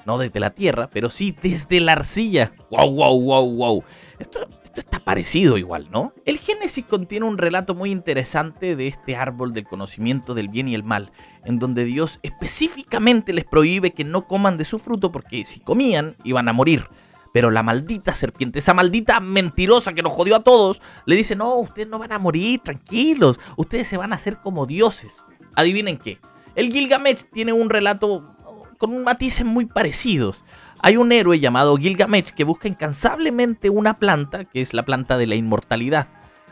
No 0.05 0.19
desde 0.19 0.39
la 0.39 0.51
tierra, 0.51 0.87
pero 0.87 1.09
sí 1.09 1.35
desde 1.41 1.79
la 1.79 1.93
arcilla. 1.93 2.53
¡Wow, 2.69 2.91
wow, 2.91 3.19
wow, 3.19 3.55
wow! 3.55 3.83
Esto, 4.19 4.47
esto 4.63 4.81
está 4.81 4.99
parecido 4.99 5.57
igual, 5.57 5.89
¿no? 5.91 6.13
El 6.23 6.37
Génesis 6.37 6.85
contiene 6.85 7.25
un 7.25 7.39
relato 7.39 7.73
muy 7.73 7.91
interesante 7.91 8.75
de 8.75 8.87
este 8.87 9.15
árbol 9.15 9.51
del 9.51 9.65
conocimiento 9.65 10.35
del 10.35 10.47
bien 10.47 10.69
y 10.69 10.75
el 10.75 10.83
mal, 10.83 11.11
en 11.43 11.57
donde 11.57 11.85
Dios 11.85 12.19
específicamente 12.21 13.33
les 13.33 13.45
prohíbe 13.45 13.91
que 13.91 14.03
no 14.03 14.27
coman 14.27 14.57
de 14.57 14.65
su 14.65 14.77
fruto 14.77 15.11
porque 15.11 15.43
si 15.45 15.59
comían 15.59 16.15
iban 16.23 16.47
a 16.47 16.53
morir. 16.53 16.87
Pero 17.33 17.51
la 17.51 17.63
maldita 17.63 18.15
serpiente, 18.15 18.59
esa 18.59 18.73
maldita 18.73 19.19
mentirosa 19.19 19.93
que 19.93 20.03
nos 20.03 20.13
jodió 20.13 20.35
a 20.37 20.43
todos, 20.43 20.81
le 21.05 21.15
dice, 21.15 21.35
no, 21.35 21.55
ustedes 21.55 21.87
no 21.87 21.99
van 21.99 22.11
a 22.11 22.19
morir, 22.19 22.61
tranquilos, 22.63 23.39
ustedes 23.55 23.87
se 23.87 23.97
van 23.97 24.13
a 24.13 24.15
hacer 24.15 24.39
como 24.41 24.65
dioses. 24.65 25.25
Adivinen 25.55 25.97
qué. 25.97 26.19
El 26.55 26.71
Gilgamesh 26.71 27.25
tiene 27.31 27.53
un 27.53 27.69
relato 27.69 28.35
con 28.77 28.93
un 28.93 29.03
matices 29.03 29.45
muy 29.45 29.65
parecidos. 29.65 30.43
Hay 30.79 30.97
un 30.97 31.11
héroe 31.11 31.39
llamado 31.39 31.75
Gilgamesh 31.77 32.31
que 32.31 32.43
busca 32.43 32.67
incansablemente 32.67 33.69
una 33.69 33.99
planta, 33.99 34.45
que 34.45 34.61
es 34.61 34.73
la 34.73 34.85
planta 34.85 35.17
de 35.17 35.27
la 35.27 35.35
inmortalidad, 35.35 36.07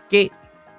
que 0.09 0.31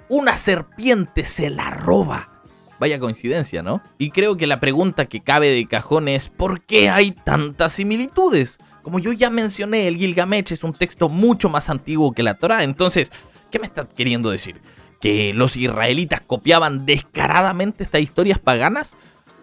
una 0.08 0.36
serpiente 0.36 1.24
se 1.24 1.50
la 1.50 1.70
roba. 1.70 2.42
Vaya 2.78 3.00
coincidencia, 3.00 3.62
¿no? 3.62 3.82
Y 3.98 4.10
creo 4.10 4.36
que 4.36 4.46
la 4.46 4.60
pregunta 4.60 5.06
que 5.06 5.22
cabe 5.22 5.48
de 5.48 5.66
cajón 5.66 6.08
es 6.08 6.28
¿por 6.28 6.60
qué 6.62 6.90
hay 6.90 7.12
tantas 7.12 7.72
similitudes? 7.72 8.58
Como 8.86 9.00
yo 9.00 9.12
ya 9.12 9.30
mencioné, 9.30 9.88
el 9.88 9.96
Gilgamesh 9.96 10.52
es 10.52 10.62
un 10.62 10.72
texto 10.72 11.08
mucho 11.08 11.48
más 11.48 11.70
antiguo 11.70 12.12
que 12.12 12.22
la 12.22 12.34
Torah. 12.34 12.62
Entonces, 12.62 13.10
¿qué 13.50 13.58
me 13.58 13.66
está 13.66 13.84
queriendo 13.84 14.30
decir? 14.30 14.60
¿Que 15.00 15.32
los 15.34 15.56
israelitas 15.56 16.20
copiaban 16.20 16.86
descaradamente 16.86 17.82
estas 17.82 18.00
historias 18.00 18.38
paganas? 18.38 18.94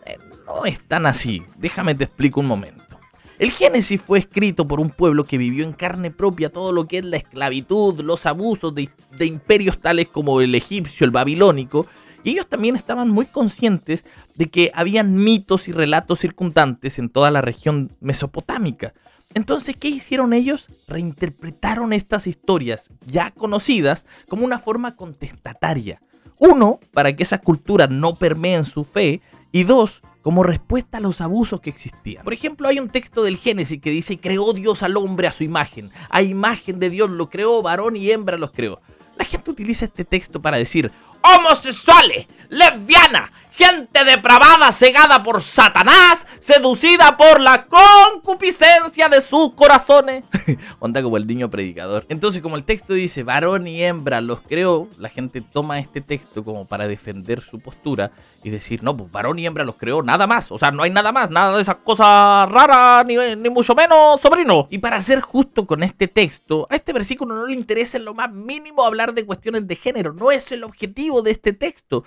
Eh, 0.05 0.17
no 0.47 0.63
es 0.63 0.79
tan 0.87 1.05
así. 1.05 1.43
Déjame 1.57 1.93
te 1.93 2.05
explico 2.05 2.39
un 2.39 2.45
momento. 2.45 2.97
El 3.37 3.51
Génesis 3.51 4.01
fue 4.01 4.19
escrito 4.19 4.65
por 4.65 4.79
un 4.79 4.91
pueblo 4.91 5.25
que 5.25 5.37
vivió 5.37 5.65
en 5.65 5.73
carne 5.73 6.09
propia 6.09 6.49
todo 6.49 6.71
lo 6.71 6.87
que 6.87 6.99
es 6.99 7.03
la 7.03 7.17
esclavitud, 7.17 7.99
los 7.99 8.25
abusos 8.25 8.73
de, 8.73 8.91
de 9.11 9.25
imperios 9.25 9.77
tales 9.77 10.07
como 10.07 10.39
el 10.39 10.55
egipcio, 10.55 11.03
el 11.03 11.11
babilónico, 11.11 11.85
y 12.23 12.29
ellos 12.29 12.47
también 12.47 12.77
estaban 12.77 13.09
muy 13.09 13.25
conscientes 13.25 14.05
de 14.35 14.49
que 14.49 14.71
habían 14.73 15.17
mitos 15.17 15.67
y 15.67 15.73
relatos 15.73 16.19
circundantes 16.19 16.97
en 16.97 17.09
toda 17.09 17.29
la 17.29 17.41
región 17.41 17.91
mesopotámica. 17.99 18.93
Entonces, 19.35 19.75
¿qué 19.75 19.87
hicieron 19.87 20.33
ellos? 20.33 20.69
Reinterpretaron 20.87 21.93
estas 21.93 22.27
historias 22.27 22.91
ya 23.05 23.31
conocidas 23.31 24.05
como 24.27 24.45
una 24.45 24.59
forma 24.59 24.95
contestataria. 24.95 26.01
Uno, 26.37 26.79
para 26.93 27.15
que 27.15 27.23
esa 27.23 27.39
cultura 27.39 27.87
no 27.87 28.15
permeen 28.15 28.65
su 28.65 28.83
fe. 28.83 29.21
Y 29.51 29.63
dos, 29.63 30.01
como 30.23 30.43
respuesta 30.43 30.97
a 30.97 31.01
los 31.01 31.21
abusos 31.21 31.61
que 31.61 31.69
existían. 31.69 32.23
Por 32.23 32.33
ejemplo, 32.33 32.67
hay 32.67 32.79
un 32.79 32.89
texto 32.89 33.23
del 33.23 33.37
Génesis 33.37 33.79
que 33.81 33.91
dice, 33.91 34.19
creó 34.19 34.53
Dios 34.53 34.81
al 34.81 34.97
hombre 34.97 35.27
a 35.27 35.31
su 35.31 35.43
imagen. 35.43 35.91
A 36.09 36.21
imagen 36.21 36.79
de 36.79 36.89
Dios 36.89 37.09
lo 37.09 37.29
creó, 37.29 37.61
varón 37.61 37.95
y 37.95 38.09
hembra 38.09 38.37
los 38.37 38.51
creó. 38.51 38.81
La 39.17 39.25
gente 39.25 39.51
utiliza 39.51 39.85
este 39.85 40.05
texto 40.05 40.41
para 40.41 40.57
decir, 40.57 40.91
homosexuales, 41.21 42.27
lesbianas, 42.53 43.31
gente 43.51 44.03
depravada, 44.03 44.71
cegada 44.71 45.21
por 45.21 45.41
Satanás, 45.41 46.25
seducida 46.39 47.15
por 47.17 47.39
la 47.39 47.67
concupiscencia 47.67 49.09
de 49.09 49.21
sus 49.21 49.53
corazones. 49.53 50.23
Onda 50.79 51.03
como 51.03 51.17
el 51.17 51.27
niño 51.27 51.49
predicador. 51.49 52.05
Entonces, 52.09 52.41
como 52.41 52.55
el 52.55 52.63
texto 52.63 52.93
dice, 52.93 53.23
varón 53.23 53.67
y 53.67 53.83
hembra 53.83 54.21
los 54.21 54.41
creó, 54.41 54.87
la 54.97 55.09
gente 55.09 55.41
toma 55.41 55.79
este 55.79 56.01
texto 56.01 56.43
como 56.43 56.65
para 56.65 56.87
defender 56.87 57.41
su 57.41 57.59
postura 57.59 58.11
y 58.43 58.49
decir, 58.49 58.83
no, 58.83 58.97
pues 58.97 59.11
varón 59.11 59.37
y 59.37 59.45
hembra 59.45 59.63
los 59.63 59.77
creó, 59.77 60.01
nada 60.01 60.25
más. 60.25 60.51
O 60.51 60.57
sea, 60.57 60.71
no 60.71 60.83
hay 60.83 60.89
nada 60.89 61.11
más, 61.11 61.29
nada 61.29 61.55
de 61.55 61.61
esas 61.61 61.75
cosas 61.75 62.49
raras, 62.49 63.05
ni, 63.05 63.15
mucho 63.49 63.75
menos 63.75 64.19
sobrino. 64.19 64.67
Y 64.71 64.79
para 64.79 65.01
ser 65.01 65.21
justo 65.21 65.67
con 65.67 65.83
este 65.83 66.07
texto, 66.07 66.65
a 66.69 66.75
este 66.75 66.91
versículo 66.91 67.35
no 67.35 67.45
le 67.45 67.53
interesa 67.53 67.97
en 67.97 68.05
lo 68.05 68.15
más 68.15 68.31
mínimo 68.33 68.83
hablar 68.83 69.13
de 69.13 69.25
cuestiones 69.25 69.67
de 69.67 69.75
género. 69.75 70.13
No 70.13 70.31
es 70.31 70.51
el 70.51 70.63
objetivo 70.63 71.21
de 71.21 71.31
este 71.31 71.53
texto, 71.53 72.03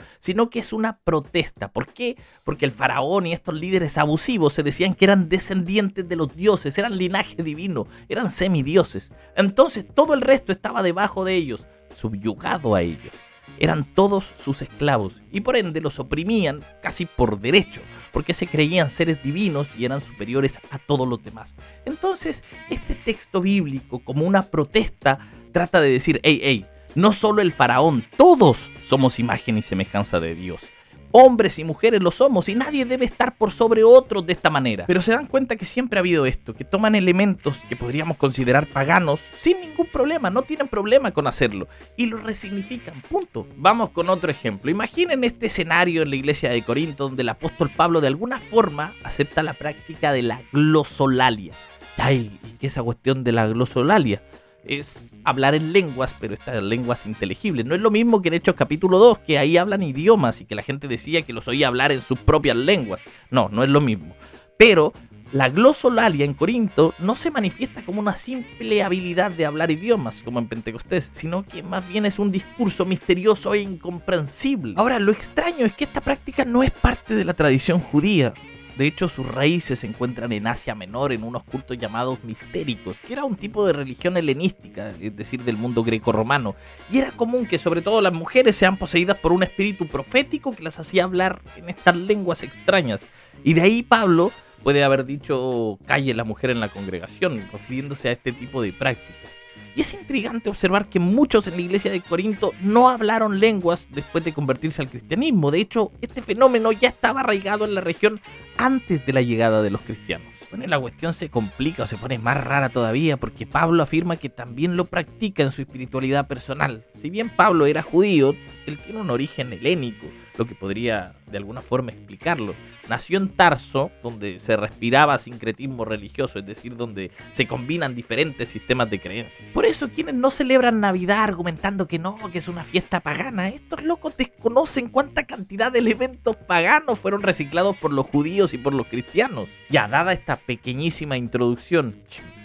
que 0.50 0.60
es 0.60 0.72
una 0.72 0.98
protesta. 0.98 1.72
¿Por 1.72 1.92
qué? 1.92 2.16
Porque 2.44 2.64
el 2.64 2.72
faraón 2.72 3.26
y 3.26 3.32
estos 3.32 3.54
líderes 3.54 3.98
abusivos 3.98 4.52
se 4.52 4.62
decían 4.62 4.94
que 4.94 5.06
eran 5.06 5.28
descendientes 5.28 6.08
de 6.08 6.16
los 6.16 6.36
dioses, 6.36 6.76
eran 6.78 6.96
linaje 6.98 7.42
divino, 7.42 7.86
eran 8.08 8.30
semidioses. 8.30 9.12
Entonces 9.36 9.84
todo 9.94 10.14
el 10.14 10.20
resto 10.20 10.52
estaba 10.52 10.82
debajo 10.82 11.24
de 11.24 11.34
ellos, 11.34 11.66
subyugado 11.94 12.74
a 12.74 12.82
ellos. 12.82 13.12
Eran 13.58 13.84
todos 13.84 14.34
sus 14.38 14.60
esclavos 14.60 15.22
y 15.32 15.40
por 15.40 15.56
ende 15.56 15.80
los 15.80 15.98
oprimían 15.98 16.62
casi 16.82 17.06
por 17.06 17.40
derecho, 17.40 17.80
porque 18.12 18.34
se 18.34 18.46
creían 18.46 18.90
seres 18.90 19.22
divinos 19.22 19.70
y 19.78 19.86
eran 19.86 20.02
superiores 20.02 20.60
a 20.70 20.78
todos 20.78 21.08
los 21.08 21.22
demás. 21.24 21.56
Entonces, 21.86 22.44
este 22.68 22.94
texto 22.94 23.40
bíblico, 23.40 24.00
como 24.00 24.26
una 24.26 24.42
protesta, 24.42 25.18
trata 25.52 25.80
de 25.80 25.88
decir, 25.88 26.20
hey, 26.22 26.40
hey, 26.42 26.66
no 26.96 27.12
solo 27.12 27.42
el 27.42 27.52
faraón, 27.52 28.04
todos 28.16 28.72
somos 28.82 29.18
imagen 29.20 29.58
y 29.58 29.62
semejanza 29.62 30.18
de 30.18 30.34
Dios. 30.34 30.72
hombres 31.12 31.58
y 31.58 31.64
mujeres 31.64 32.02
lo 32.02 32.10
somos 32.10 32.48
y 32.48 32.54
nadie 32.54 32.84
debe 32.84 33.06
estar 33.06 33.36
por 33.36 33.50
sobre 33.50 33.84
otros 33.84 34.26
de 34.26 34.34
esta 34.34 34.50
manera. 34.50 34.84
Pero 34.86 35.00
se 35.00 35.12
dan 35.12 35.26
cuenta 35.26 35.56
que 35.56 35.64
siempre 35.64 35.98
ha 35.98 36.00
habido 36.00 36.26
esto, 36.26 36.52
que 36.54 36.64
toman 36.64 36.94
elementos 36.94 37.60
que 37.68 37.76
podríamos 37.76 38.16
considerar 38.18 38.66
paganos 38.66 39.20
sin 39.38 39.60
ningún 39.60 39.86
problema, 39.86 40.28
no 40.28 40.42
tienen 40.42 40.68
problema 40.68 41.12
con 41.12 41.26
hacerlo 41.26 41.68
y 41.96 42.06
los 42.06 42.22
resignifican, 42.22 43.00
punto. 43.08 43.46
Vamos 43.56 43.90
con 43.90 44.10
otro 44.10 44.30
ejemplo. 44.30 44.70
Imaginen 44.70 45.24
este 45.24 45.46
escenario 45.46 46.02
en 46.02 46.10
la 46.10 46.16
iglesia 46.16 46.50
de 46.50 46.62
Corinto 46.62 47.04
donde 47.04 47.22
el 47.22 47.28
apóstol 47.30 47.70
Pablo 47.74 48.00
de 48.00 48.08
alguna 48.08 48.38
forma 48.38 48.94
acepta 49.04 49.42
la 49.42 49.54
práctica 49.54 50.12
de 50.12 50.22
la 50.22 50.42
glosolalia. 50.52 51.54
Ay, 51.96 52.38
¿y 52.44 52.58
qué 52.58 52.66
es 52.66 52.74
esa 52.74 52.82
cuestión 52.82 53.24
de 53.24 53.32
la 53.32 53.46
glosolalia? 53.46 54.22
Es 54.68 55.16
hablar 55.24 55.54
en 55.54 55.72
lenguas, 55.72 56.14
pero 56.18 56.34
estas 56.34 56.62
lenguas 56.62 57.06
inteligibles. 57.06 57.64
No 57.64 57.74
es 57.74 57.80
lo 57.80 57.90
mismo 57.90 58.22
que 58.22 58.28
en 58.28 58.34
Hechos 58.34 58.54
capítulo 58.54 58.98
2, 58.98 59.20
que 59.20 59.38
ahí 59.38 59.56
hablan 59.56 59.82
idiomas 59.82 60.40
y 60.40 60.44
que 60.44 60.54
la 60.54 60.62
gente 60.62 60.88
decía 60.88 61.22
que 61.22 61.32
los 61.32 61.48
oía 61.48 61.68
hablar 61.68 61.92
en 61.92 62.02
sus 62.02 62.18
propias 62.18 62.56
lenguas. 62.56 63.00
No, 63.30 63.48
no 63.50 63.62
es 63.62 63.70
lo 63.70 63.80
mismo. 63.80 64.14
Pero 64.58 64.92
la 65.32 65.48
glosolalia 65.48 66.24
en 66.24 66.34
Corinto 66.34 66.94
no 66.98 67.16
se 67.16 67.30
manifiesta 67.30 67.84
como 67.84 68.00
una 68.00 68.14
simple 68.14 68.82
habilidad 68.82 69.32
de 69.32 69.44
hablar 69.44 69.70
idiomas, 69.70 70.22
como 70.22 70.38
en 70.38 70.46
Pentecostés, 70.46 71.10
sino 71.12 71.44
que 71.44 71.62
más 71.62 71.88
bien 71.88 72.06
es 72.06 72.18
un 72.18 72.30
discurso 72.30 72.86
misterioso 72.86 73.52
e 73.54 73.60
incomprensible. 73.60 74.74
Ahora, 74.76 74.98
lo 75.00 75.10
extraño 75.10 75.66
es 75.66 75.72
que 75.72 75.84
esta 75.84 76.00
práctica 76.00 76.44
no 76.44 76.62
es 76.62 76.70
parte 76.70 77.14
de 77.14 77.24
la 77.24 77.34
tradición 77.34 77.80
judía. 77.80 78.34
De 78.76 78.86
hecho, 78.86 79.08
sus 79.08 79.26
raíces 79.26 79.80
se 79.80 79.86
encuentran 79.86 80.32
en 80.32 80.46
Asia 80.46 80.74
Menor, 80.74 81.12
en 81.12 81.22
unos 81.22 81.44
cultos 81.44 81.78
llamados 81.78 82.22
mistéricos, 82.24 82.98
que 82.98 83.14
era 83.14 83.24
un 83.24 83.36
tipo 83.36 83.66
de 83.66 83.72
religión 83.72 84.16
helenística, 84.18 84.92
es 85.00 85.16
decir, 85.16 85.42
del 85.44 85.56
mundo 85.56 85.82
greco-romano. 85.82 86.54
Y 86.90 86.98
era 86.98 87.10
común 87.10 87.46
que 87.46 87.58
sobre 87.58 87.80
todo 87.80 88.02
las 88.02 88.12
mujeres 88.12 88.54
sean 88.54 88.76
poseídas 88.76 89.16
por 89.16 89.32
un 89.32 89.42
espíritu 89.42 89.86
profético 89.86 90.52
que 90.52 90.62
las 90.62 90.78
hacía 90.78 91.04
hablar 91.04 91.40
en 91.56 91.70
estas 91.70 91.96
lenguas 91.96 92.42
extrañas. 92.42 93.00
Y 93.42 93.54
de 93.54 93.62
ahí 93.62 93.82
Pablo 93.82 94.30
puede 94.62 94.84
haber 94.84 95.06
dicho 95.06 95.78
calle 95.86 96.12
la 96.12 96.24
mujer 96.24 96.50
en 96.50 96.60
la 96.60 96.68
congregación, 96.68 97.42
refiriéndose 97.50 98.10
a 98.10 98.12
este 98.12 98.32
tipo 98.32 98.60
de 98.60 98.74
prácticas. 98.74 99.30
Y 99.74 99.82
es 99.82 99.92
intrigante 99.94 100.48
observar 100.48 100.88
que 100.88 100.98
muchos 100.98 101.46
en 101.48 101.56
la 101.56 101.60
iglesia 101.60 101.90
de 101.90 102.00
Corinto 102.00 102.52
no 102.62 102.88
hablaron 102.88 103.38
lenguas 103.38 103.88
después 103.90 104.24
de 104.24 104.32
convertirse 104.32 104.80
al 104.80 104.88
cristianismo. 104.88 105.50
De 105.50 105.60
hecho, 105.60 105.92
este 106.00 106.22
fenómeno 106.22 106.72
ya 106.72 106.88
estaba 106.88 107.20
arraigado 107.20 107.66
en 107.66 107.74
la 107.74 107.82
región 107.82 108.20
antes 108.58 109.04
de 109.04 109.12
la 109.12 109.22
llegada 109.22 109.62
de 109.62 109.70
los 109.70 109.80
cristianos. 109.82 110.28
Bueno, 110.50 110.66
la 110.66 110.78
cuestión 110.78 111.12
se 111.12 111.28
complica 111.28 111.82
o 111.82 111.86
se 111.86 111.96
pone 111.96 112.18
más 112.18 112.42
rara 112.42 112.68
todavía 112.68 113.16
porque 113.16 113.46
Pablo 113.46 113.82
afirma 113.82 114.16
que 114.16 114.28
también 114.28 114.76
lo 114.76 114.84
practica 114.84 115.42
en 115.42 115.50
su 115.50 115.62
espiritualidad 115.62 116.26
personal. 116.28 116.84
Si 117.00 117.10
bien 117.10 117.30
Pablo 117.30 117.66
era 117.66 117.82
judío, 117.82 118.34
él 118.66 118.78
tiene 118.80 119.00
un 119.00 119.10
origen 119.10 119.52
helénico, 119.52 120.06
lo 120.36 120.46
que 120.46 120.54
podría 120.54 121.12
de 121.30 121.38
alguna 121.38 121.62
forma 121.62 121.90
explicarlo. 121.90 122.54
Nació 122.88 123.18
en 123.18 123.28
Tarso, 123.30 123.90
donde 124.02 124.38
se 124.38 124.56
respiraba 124.56 125.18
sincretismo 125.18 125.84
religioso, 125.84 126.38
es 126.38 126.46
decir, 126.46 126.76
donde 126.76 127.10
se 127.32 127.48
combinan 127.48 127.94
diferentes 127.96 128.48
sistemas 128.48 128.88
de 128.90 129.00
creencias. 129.00 129.52
Por 129.52 129.66
eso 129.66 129.88
quienes 129.88 130.14
no 130.14 130.30
celebran 130.30 130.80
Navidad 130.80 131.24
argumentando 131.24 131.88
que 131.88 131.98
no, 131.98 132.16
que 132.30 132.38
es 132.38 132.48
una 132.48 132.62
fiesta 132.62 133.00
pagana, 133.00 133.48
estos 133.48 133.82
locos 133.82 134.16
desconocen 134.16 134.88
cuánta 134.88 135.24
cantidad 135.24 135.72
de 135.72 135.80
elementos 135.80 136.36
paganos 136.36 136.98
fueron 136.98 137.22
reciclados 137.22 137.76
por 137.76 137.92
los 137.92 138.06
judíos 138.06 138.45
y 138.54 138.58
por 138.58 138.74
los 138.74 138.86
cristianos. 138.86 139.58
Ya 139.68 139.88
dada 139.88 140.12
esta 140.12 140.36
pequeñísima 140.36 141.16
introducción, 141.16 141.96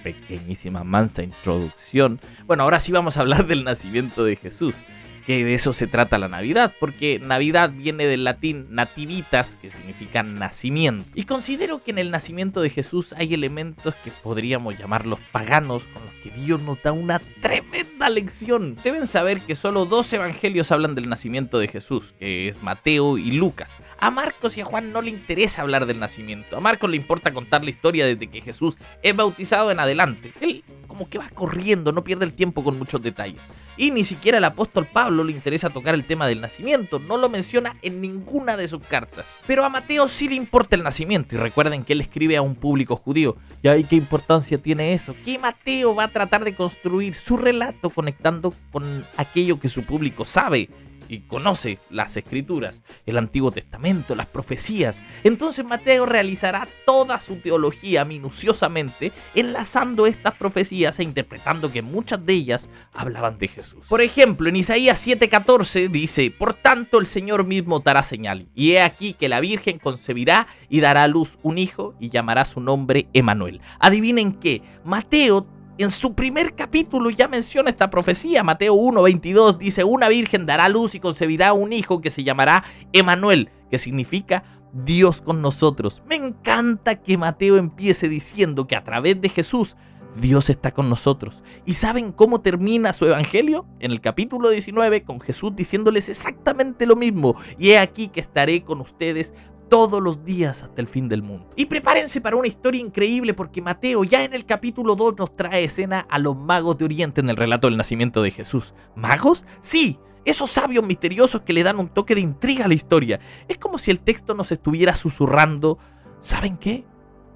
pequeñísima 0.03 0.83
mansa 0.83 1.23
introducción, 1.23 2.19
bueno, 2.45 2.63
ahora 2.63 2.79
sí 2.79 2.91
vamos 2.91 3.17
a 3.17 3.21
hablar 3.21 3.45
del 3.45 3.63
nacimiento 3.63 4.23
de 4.23 4.35
Jesús 4.35 4.85
que 5.25 5.43
de 5.45 5.53
eso 5.53 5.73
se 5.73 5.87
trata 5.87 6.17
la 6.17 6.27
Navidad, 6.27 6.73
porque 6.79 7.19
Navidad 7.19 7.71
viene 7.71 8.05
del 8.05 8.23
latín 8.23 8.67
nativitas, 8.69 9.55
que 9.55 9.69
significa 9.69 10.23
nacimiento. 10.23 11.09
Y 11.15 11.23
considero 11.23 11.83
que 11.83 11.91
en 11.91 11.97
el 11.97 12.11
nacimiento 12.11 12.61
de 12.61 12.69
Jesús 12.69 13.13
hay 13.17 13.33
elementos 13.33 13.95
que 13.95 14.11
podríamos 14.11 14.77
llamarlos 14.77 15.19
paganos, 15.31 15.87
con 15.87 16.03
los 16.05 16.13
que 16.15 16.29
Dios 16.31 16.61
nos 16.61 16.81
da 16.81 16.91
una 16.91 17.19
tremenda 17.41 18.09
lección. 18.09 18.77
Deben 18.83 19.07
saber 19.07 19.41
que 19.41 19.55
solo 19.55 19.85
dos 19.85 20.11
evangelios 20.13 20.71
hablan 20.71 20.95
del 20.95 21.09
nacimiento 21.09 21.59
de 21.59 21.67
Jesús, 21.67 22.13
que 22.19 22.47
es 22.47 22.61
Mateo 22.61 23.17
y 23.17 23.31
Lucas. 23.31 23.77
A 23.99 24.11
Marcos 24.11 24.57
y 24.57 24.61
a 24.61 24.65
Juan 24.65 24.91
no 24.91 25.01
le 25.01 25.09
interesa 25.09 25.61
hablar 25.61 25.85
del 25.85 25.99
nacimiento. 25.99 26.57
A 26.57 26.59
Marcos 26.59 26.89
le 26.89 26.97
importa 26.97 27.33
contar 27.33 27.63
la 27.63 27.69
historia 27.69 28.05
desde 28.05 28.27
que 28.27 28.41
Jesús 28.41 28.77
es 29.01 29.15
bautizado 29.15 29.71
en 29.71 29.79
adelante. 29.79 30.33
Él 30.41 30.63
como 30.91 31.07
que 31.07 31.19
va 31.19 31.29
corriendo, 31.29 31.93
no 31.93 32.03
pierde 32.03 32.25
el 32.25 32.33
tiempo 32.33 32.65
con 32.65 32.77
muchos 32.77 33.01
detalles. 33.01 33.41
Y 33.81 33.89
ni 33.89 34.03
siquiera 34.03 34.37
el 34.37 34.43
apóstol 34.43 34.85
Pablo 34.85 35.23
le 35.23 35.31
interesa 35.31 35.71
tocar 35.71 35.95
el 35.95 36.05
tema 36.05 36.27
del 36.27 36.39
nacimiento, 36.39 36.99
no 36.99 37.17
lo 37.17 37.29
menciona 37.29 37.77
en 37.81 37.99
ninguna 37.99 38.55
de 38.55 38.67
sus 38.67 38.83
cartas. 38.83 39.39
Pero 39.47 39.65
a 39.65 39.69
Mateo 39.69 40.07
sí 40.07 40.29
le 40.29 40.35
importa 40.35 40.75
el 40.75 40.83
nacimiento 40.83 41.33
y 41.33 41.39
recuerden 41.39 41.83
que 41.83 41.93
él 41.93 42.01
escribe 42.01 42.37
a 42.37 42.43
un 42.43 42.53
público 42.53 42.95
judío. 42.95 43.37
¿Y 43.63 43.69
ahí 43.69 43.83
qué 43.83 43.95
importancia 43.95 44.59
tiene 44.59 44.93
eso? 44.93 45.15
Que 45.25 45.39
Mateo 45.39 45.95
va 45.95 46.03
a 46.03 46.11
tratar 46.11 46.43
de 46.43 46.53
construir 46.53 47.15
su 47.15 47.37
relato 47.37 47.89
conectando 47.89 48.53
con 48.71 49.03
aquello 49.17 49.59
que 49.59 49.67
su 49.67 49.83
público 49.83 50.25
sabe 50.25 50.69
y 51.11 51.19
conoce 51.19 51.77
las 51.89 52.15
escrituras, 52.15 52.83
el 53.05 53.17
Antiguo 53.17 53.51
Testamento, 53.51 54.15
las 54.15 54.27
profecías. 54.27 55.03
Entonces 55.25 55.65
Mateo 55.65 56.05
realizará 56.05 56.67
toda 56.85 57.19
su 57.19 57.35
teología 57.35 58.05
minuciosamente, 58.05 59.11
enlazando 59.35 60.07
estas 60.07 60.35
profecías 60.35 60.99
e 60.99 61.03
interpretando 61.03 61.69
que 61.69 61.81
muchas 61.81 62.25
de 62.25 62.33
ellas 62.33 62.69
hablaban 62.93 63.37
de 63.37 63.49
Jesús. 63.49 63.87
Por 63.89 64.01
ejemplo, 64.01 64.47
en 64.47 64.55
Isaías 64.55 65.05
7:14 65.05 65.89
dice, 65.89 66.31
Por 66.31 66.53
tanto 66.53 66.97
el 66.97 67.05
Señor 67.05 67.45
mismo 67.45 67.81
dará 67.81 68.03
señal, 68.03 68.47
y 68.55 68.71
he 68.71 68.81
aquí 68.81 69.11
que 69.13 69.27
la 69.27 69.41
Virgen 69.41 69.79
concebirá 69.79 70.47
y 70.69 70.79
dará 70.79 71.03
a 71.03 71.07
luz 71.09 71.37
un 71.43 71.57
hijo 71.57 71.93
y 71.99 72.09
llamará 72.09 72.45
su 72.45 72.61
nombre 72.61 73.09
Emanuel. 73.11 73.59
Adivinen 73.79 74.31
qué, 74.31 74.61
Mateo 74.85 75.45
en 75.83 75.91
su 75.91 76.13
primer 76.13 76.55
capítulo 76.55 77.09
ya 77.09 77.27
menciona 77.27 77.69
esta 77.69 77.89
profecía. 77.89 78.43
Mateo 78.43 78.75
1:22 78.75 79.57
dice, 79.57 79.83
una 79.83 80.09
virgen 80.09 80.45
dará 80.45 80.69
luz 80.69 80.95
y 80.95 80.99
concebirá 80.99 81.53
un 81.53 81.73
hijo 81.73 82.01
que 82.01 82.11
se 82.11 82.23
llamará 82.23 82.63
Emanuel, 82.93 83.49
que 83.69 83.77
significa 83.77 84.43
Dios 84.73 85.21
con 85.21 85.41
nosotros. 85.41 86.03
Me 86.07 86.15
encanta 86.15 86.95
que 86.95 87.17
Mateo 87.17 87.57
empiece 87.57 88.09
diciendo 88.09 88.67
que 88.67 88.75
a 88.75 88.83
través 88.83 89.19
de 89.21 89.29
Jesús 89.29 89.75
Dios 90.15 90.49
está 90.49 90.71
con 90.71 90.89
nosotros. 90.89 91.43
¿Y 91.65 91.73
saben 91.73 92.11
cómo 92.11 92.41
termina 92.41 92.91
su 92.93 93.05
evangelio? 93.05 93.65
En 93.79 93.91
el 93.91 94.01
capítulo 94.01 94.49
19 94.49 95.03
con 95.03 95.21
Jesús 95.21 95.55
diciéndoles 95.55 96.09
exactamente 96.09 96.85
lo 96.85 96.95
mismo. 96.95 97.35
Y 97.57 97.69
he 97.69 97.79
aquí 97.79 98.09
que 98.09 98.19
estaré 98.19 98.63
con 98.63 98.81
ustedes 98.81 99.33
todos 99.71 100.03
los 100.03 100.25
días 100.25 100.63
hasta 100.63 100.81
el 100.81 100.87
fin 100.87 101.07
del 101.07 101.23
mundo. 101.23 101.49
Y 101.55 101.67
prepárense 101.67 102.19
para 102.19 102.35
una 102.35 102.49
historia 102.49 102.81
increíble 102.81 103.33
porque 103.33 103.61
Mateo 103.61 104.03
ya 104.03 104.21
en 104.25 104.33
el 104.33 104.45
capítulo 104.45 104.97
2 104.97 105.15
nos 105.17 105.33
trae 105.33 105.63
escena 105.63 106.05
a 106.09 106.19
los 106.19 106.35
magos 106.35 106.77
de 106.77 106.83
Oriente 106.83 107.21
en 107.21 107.29
el 107.29 107.37
relato 107.37 107.67
del 107.67 107.77
nacimiento 107.77 108.21
de 108.21 108.31
Jesús. 108.31 108.73
¿Magos? 108.95 109.45
Sí, 109.61 109.97
esos 110.25 110.49
sabios 110.49 110.85
misteriosos 110.85 111.43
que 111.43 111.53
le 111.53 111.63
dan 111.63 111.79
un 111.79 111.87
toque 111.87 112.15
de 112.15 112.21
intriga 112.21 112.65
a 112.65 112.67
la 112.67 112.73
historia. 112.73 113.21
Es 113.47 113.57
como 113.59 113.77
si 113.77 113.91
el 113.91 114.01
texto 114.01 114.33
nos 114.35 114.51
estuviera 114.51 114.93
susurrando, 114.93 115.79
¿saben 116.19 116.57
qué? 116.57 116.83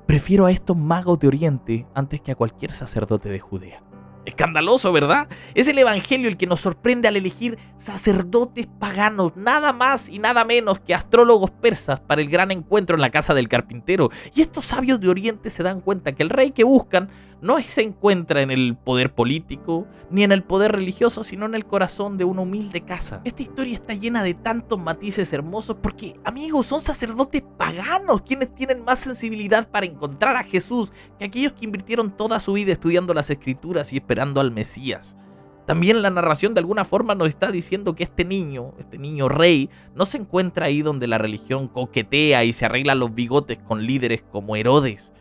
Prefiero 0.06 0.46
a 0.46 0.52
estos 0.52 0.76
magos 0.76 1.18
de 1.20 1.30
Oriente 1.30 1.88
antes 1.96 2.20
que 2.20 2.34
a 2.34 2.36
cualquier 2.36 2.72
sacerdote 2.72 3.30
de 3.30 3.40
Judea. 3.40 3.82
Escandaloso, 4.26 4.92
¿verdad? 4.92 5.28
Es 5.54 5.68
el 5.68 5.78
Evangelio 5.78 6.28
el 6.28 6.38
que 6.38 6.48
nos 6.48 6.62
sorprende 6.62 7.08
al 7.08 7.16
elegir 7.16 7.58
sacerdotes 7.78 8.68
paganos, 8.68 9.36
nada 9.36 9.72
más 9.74 10.10
y 10.10 10.20
nada 10.20 10.46
menos 10.46 10.80
que 10.80 10.94
astrólogos 10.94 11.52
persas 11.52 12.00
para 12.00 12.22
el 12.22 12.30
gran 12.30 12.52
encuentro 12.52 12.96
en 12.96 13.02
la 13.02 13.12
casa 13.12 13.34
del 13.34 13.48
carpintero. 13.48 14.10
Y 14.34 14.42
estos 14.42 14.66
sabios 14.66 15.00
de 15.00 15.10
Oriente 15.10 15.50
se 15.50 15.64
dan 15.64 15.82
cuenta 15.82 16.14
que 16.14 16.24
el 16.24 16.30
rey 16.30 16.52
que 16.52 16.64
buscan 16.64 17.10
no 17.42 17.62
se 17.62 17.82
encuentra 17.82 18.42
en 18.42 18.52
el 18.52 18.76
poder 18.76 19.14
político 19.14 19.88
ni 20.10 20.24
en 20.24 20.32
el 20.32 20.44
poder 20.44 20.72
religioso, 20.72 21.24
sino 21.24 21.46
en 21.46 21.56
el 21.56 21.66
corazón 21.66 22.18
de 22.18 22.24
una 22.24 22.42
humilde 22.42 22.82
casa. 22.82 23.22
Esta 23.24 23.42
historia 23.42 23.74
está 23.74 23.94
llena 23.94 24.24
de 24.24 24.34
tantos 24.34 24.80
matices 24.80 25.32
hermosos 25.34 25.78
porque, 25.82 26.16
amigos, 26.24 26.68
son 26.68 26.82
sacerdotes 26.82 27.44
paganos 27.58 28.22
quienes 28.22 28.54
tienen 28.54 28.84
más 28.84 29.00
sensibilidad 29.00 29.70
para 29.70 29.86
encontrar 29.86 30.38
a 30.38 30.44
Jesús 30.44 30.94
que 31.20 31.26
aquellos 31.26 31.54
que 31.54 31.66
invirtieron 31.66 32.16
toda 32.16 32.40
su 32.40 32.54
vida 32.54 32.72
estudiando 32.72 33.14
las 33.14 33.30
escrituras 33.30 33.92
y 33.94 33.98
esperando 33.98 34.42
al 34.42 34.52
Mesías. 34.52 35.18
También 35.66 36.04
la 36.04 36.12
narración 36.12 36.54
de 36.54 36.60
alguna 36.60 36.86
forma 36.86 37.16
nos 37.16 37.28
está 37.28 37.52
diciendo 37.52 37.96
que 37.96 38.04
este 38.04 38.24
niño, 38.24 38.74
este 38.78 39.00
niño 39.00 39.30
rey, 39.30 39.72
no 39.96 40.06
se 40.06 40.18
encuentra 40.18 40.68
ahí 40.68 40.84
donde 40.84 41.08
la 41.08 41.18
religión 41.18 41.68
coquetea 41.68 42.44
y 42.44 42.54
se 42.54 42.66
arregla 42.66 42.94
los 42.94 43.16
bigotes 43.16 43.58
con 43.58 43.84
líderes 43.84 44.24
como 44.32 44.56
Herodes. 44.56 45.12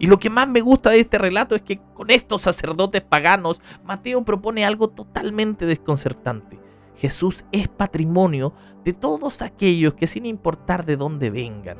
Y 0.00 0.06
lo 0.06 0.18
que 0.18 0.30
más 0.30 0.48
me 0.48 0.62
gusta 0.62 0.90
de 0.90 0.98
este 0.98 1.18
relato 1.18 1.54
es 1.54 1.60
que 1.60 1.78
con 1.92 2.10
estos 2.10 2.40
sacerdotes 2.40 3.02
paganos, 3.02 3.60
Mateo 3.84 4.24
propone 4.24 4.64
algo 4.64 4.88
totalmente 4.88 5.66
desconcertante. 5.66 6.58
Jesús 6.96 7.44
es 7.52 7.68
patrimonio 7.68 8.54
de 8.82 8.94
todos 8.94 9.42
aquellos 9.42 9.92
que 9.94 10.06
sin 10.06 10.24
importar 10.24 10.86
de 10.86 10.96
dónde 10.96 11.28
vengan, 11.28 11.76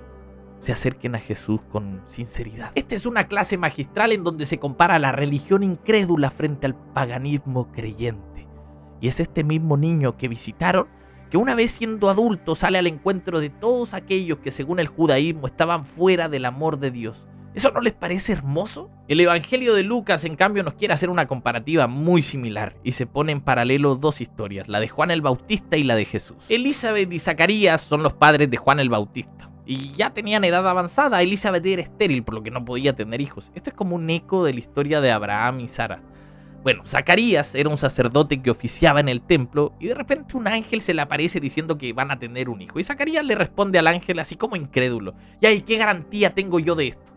se 0.60 0.70
acerquen 0.70 1.14
a 1.14 1.18
Jesús 1.18 1.62
con 1.72 2.02
sinceridad. 2.04 2.72
Esta 2.74 2.94
es 2.94 3.06
una 3.06 3.24
clase 3.24 3.56
magistral 3.56 4.12
en 4.12 4.22
donde 4.22 4.44
se 4.44 4.58
compara 4.58 4.98
la 4.98 5.12
religión 5.12 5.62
incrédula 5.62 6.28
frente 6.28 6.66
al 6.66 6.76
paganismo 6.76 7.72
creyente. 7.72 8.46
Y 9.00 9.08
es 9.08 9.18
este 9.18 9.44
mismo 9.44 9.78
niño 9.78 10.18
que 10.18 10.28
visitaron 10.28 10.88
que 11.30 11.38
una 11.38 11.54
vez 11.54 11.70
siendo 11.70 12.10
adulto 12.10 12.54
sale 12.54 12.76
al 12.76 12.86
encuentro 12.86 13.40
de 13.40 13.48
todos 13.48 13.94
aquellos 13.94 14.40
que 14.40 14.50
según 14.50 14.78
el 14.78 14.88
judaísmo 14.88 15.46
estaban 15.46 15.84
fuera 15.84 16.28
del 16.28 16.44
amor 16.44 16.78
de 16.78 16.90
Dios. 16.90 17.26
¿Eso 17.52 17.72
no 17.72 17.80
les 17.80 17.94
parece 17.94 18.32
hermoso? 18.32 18.90
El 19.08 19.18
Evangelio 19.18 19.74
de 19.74 19.82
Lucas, 19.82 20.24
en 20.24 20.36
cambio, 20.36 20.62
nos 20.62 20.74
quiere 20.74 20.94
hacer 20.94 21.10
una 21.10 21.26
comparativa 21.26 21.88
muy 21.88 22.22
similar 22.22 22.76
y 22.84 22.92
se 22.92 23.06
pone 23.06 23.32
en 23.32 23.40
paralelo 23.40 23.96
dos 23.96 24.20
historias, 24.20 24.68
la 24.68 24.78
de 24.78 24.86
Juan 24.86 25.10
el 25.10 25.20
Bautista 25.20 25.76
y 25.76 25.82
la 25.82 25.96
de 25.96 26.04
Jesús. 26.04 26.46
Elizabeth 26.48 27.12
y 27.12 27.18
Zacarías 27.18 27.80
son 27.80 28.04
los 28.04 28.12
padres 28.12 28.48
de 28.50 28.56
Juan 28.56 28.78
el 28.78 28.88
Bautista. 28.88 29.50
Y 29.66 29.92
ya 29.94 30.10
tenían 30.10 30.44
edad 30.44 30.66
avanzada, 30.66 31.22
Elizabeth 31.22 31.66
era 31.66 31.82
estéril, 31.82 32.22
por 32.22 32.34
lo 32.34 32.42
que 32.44 32.52
no 32.52 32.64
podía 32.64 32.94
tener 32.94 33.20
hijos. 33.20 33.50
Esto 33.56 33.70
es 33.70 33.76
como 33.76 33.96
un 33.96 34.08
eco 34.10 34.44
de 34.44 34.52
la 34.52 34.60
historia 34.60 35.00
de 35.00 35.10
Abraham 35.10 35.58
y 35.58 35.66
Sara. 35.66 36.02
Bueno, 36.62 36.84
Zacarías 36.86 37.54
era 37.56 37.70
un 37.70 37.78
sacerdote 37.78 38.42
que 38.42 38.50
oficiaba 38.50 39.00
en 39.00 39.08
el 39.08 39.22
templo 39.22 39.72
y 39.80 39.88
de 39.88 39.94
repente 39.94 40.36
un 40.36 40.46
ángel 40.46 40.82
se 40.82 40.92
le 40.92 41.00
aparece 41.00 41.40
diciendo 41.40 41.78
que 41.78 41.92
van 41.94 42.10
a 42.10 42.18
tener 42.18 42.48
un 42.48 42.62
hijo. 42.62 42.78
Y 42.78 42.84
Zacarías 42.84 43.24
le 43.24 43.34
responde 43.34 43.78
al 43.78 43.86
ángel 43.86 44.18
así 44.20 44.36
como 44.36 44.56
incrédulo. 44.56 45.14
¿y 45.40 45.62
qué 45.62 45.78
garantía 45.78 46.34
tengo 46.34 46.60
yo 46.60 46.74
de 46.74 46.88
esto? 46.88 47.09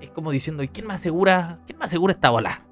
Es 0.00 0.10
como 0.10 0.30
diciendo, 0.30 0.62
¿y 0.62 0.68
quién 0.68 0.86
me 0.86 0.94
asegura, 0.94 1.60
quién 1.66 1.78
esta 2.10 2.30
bola? 2.30 2.66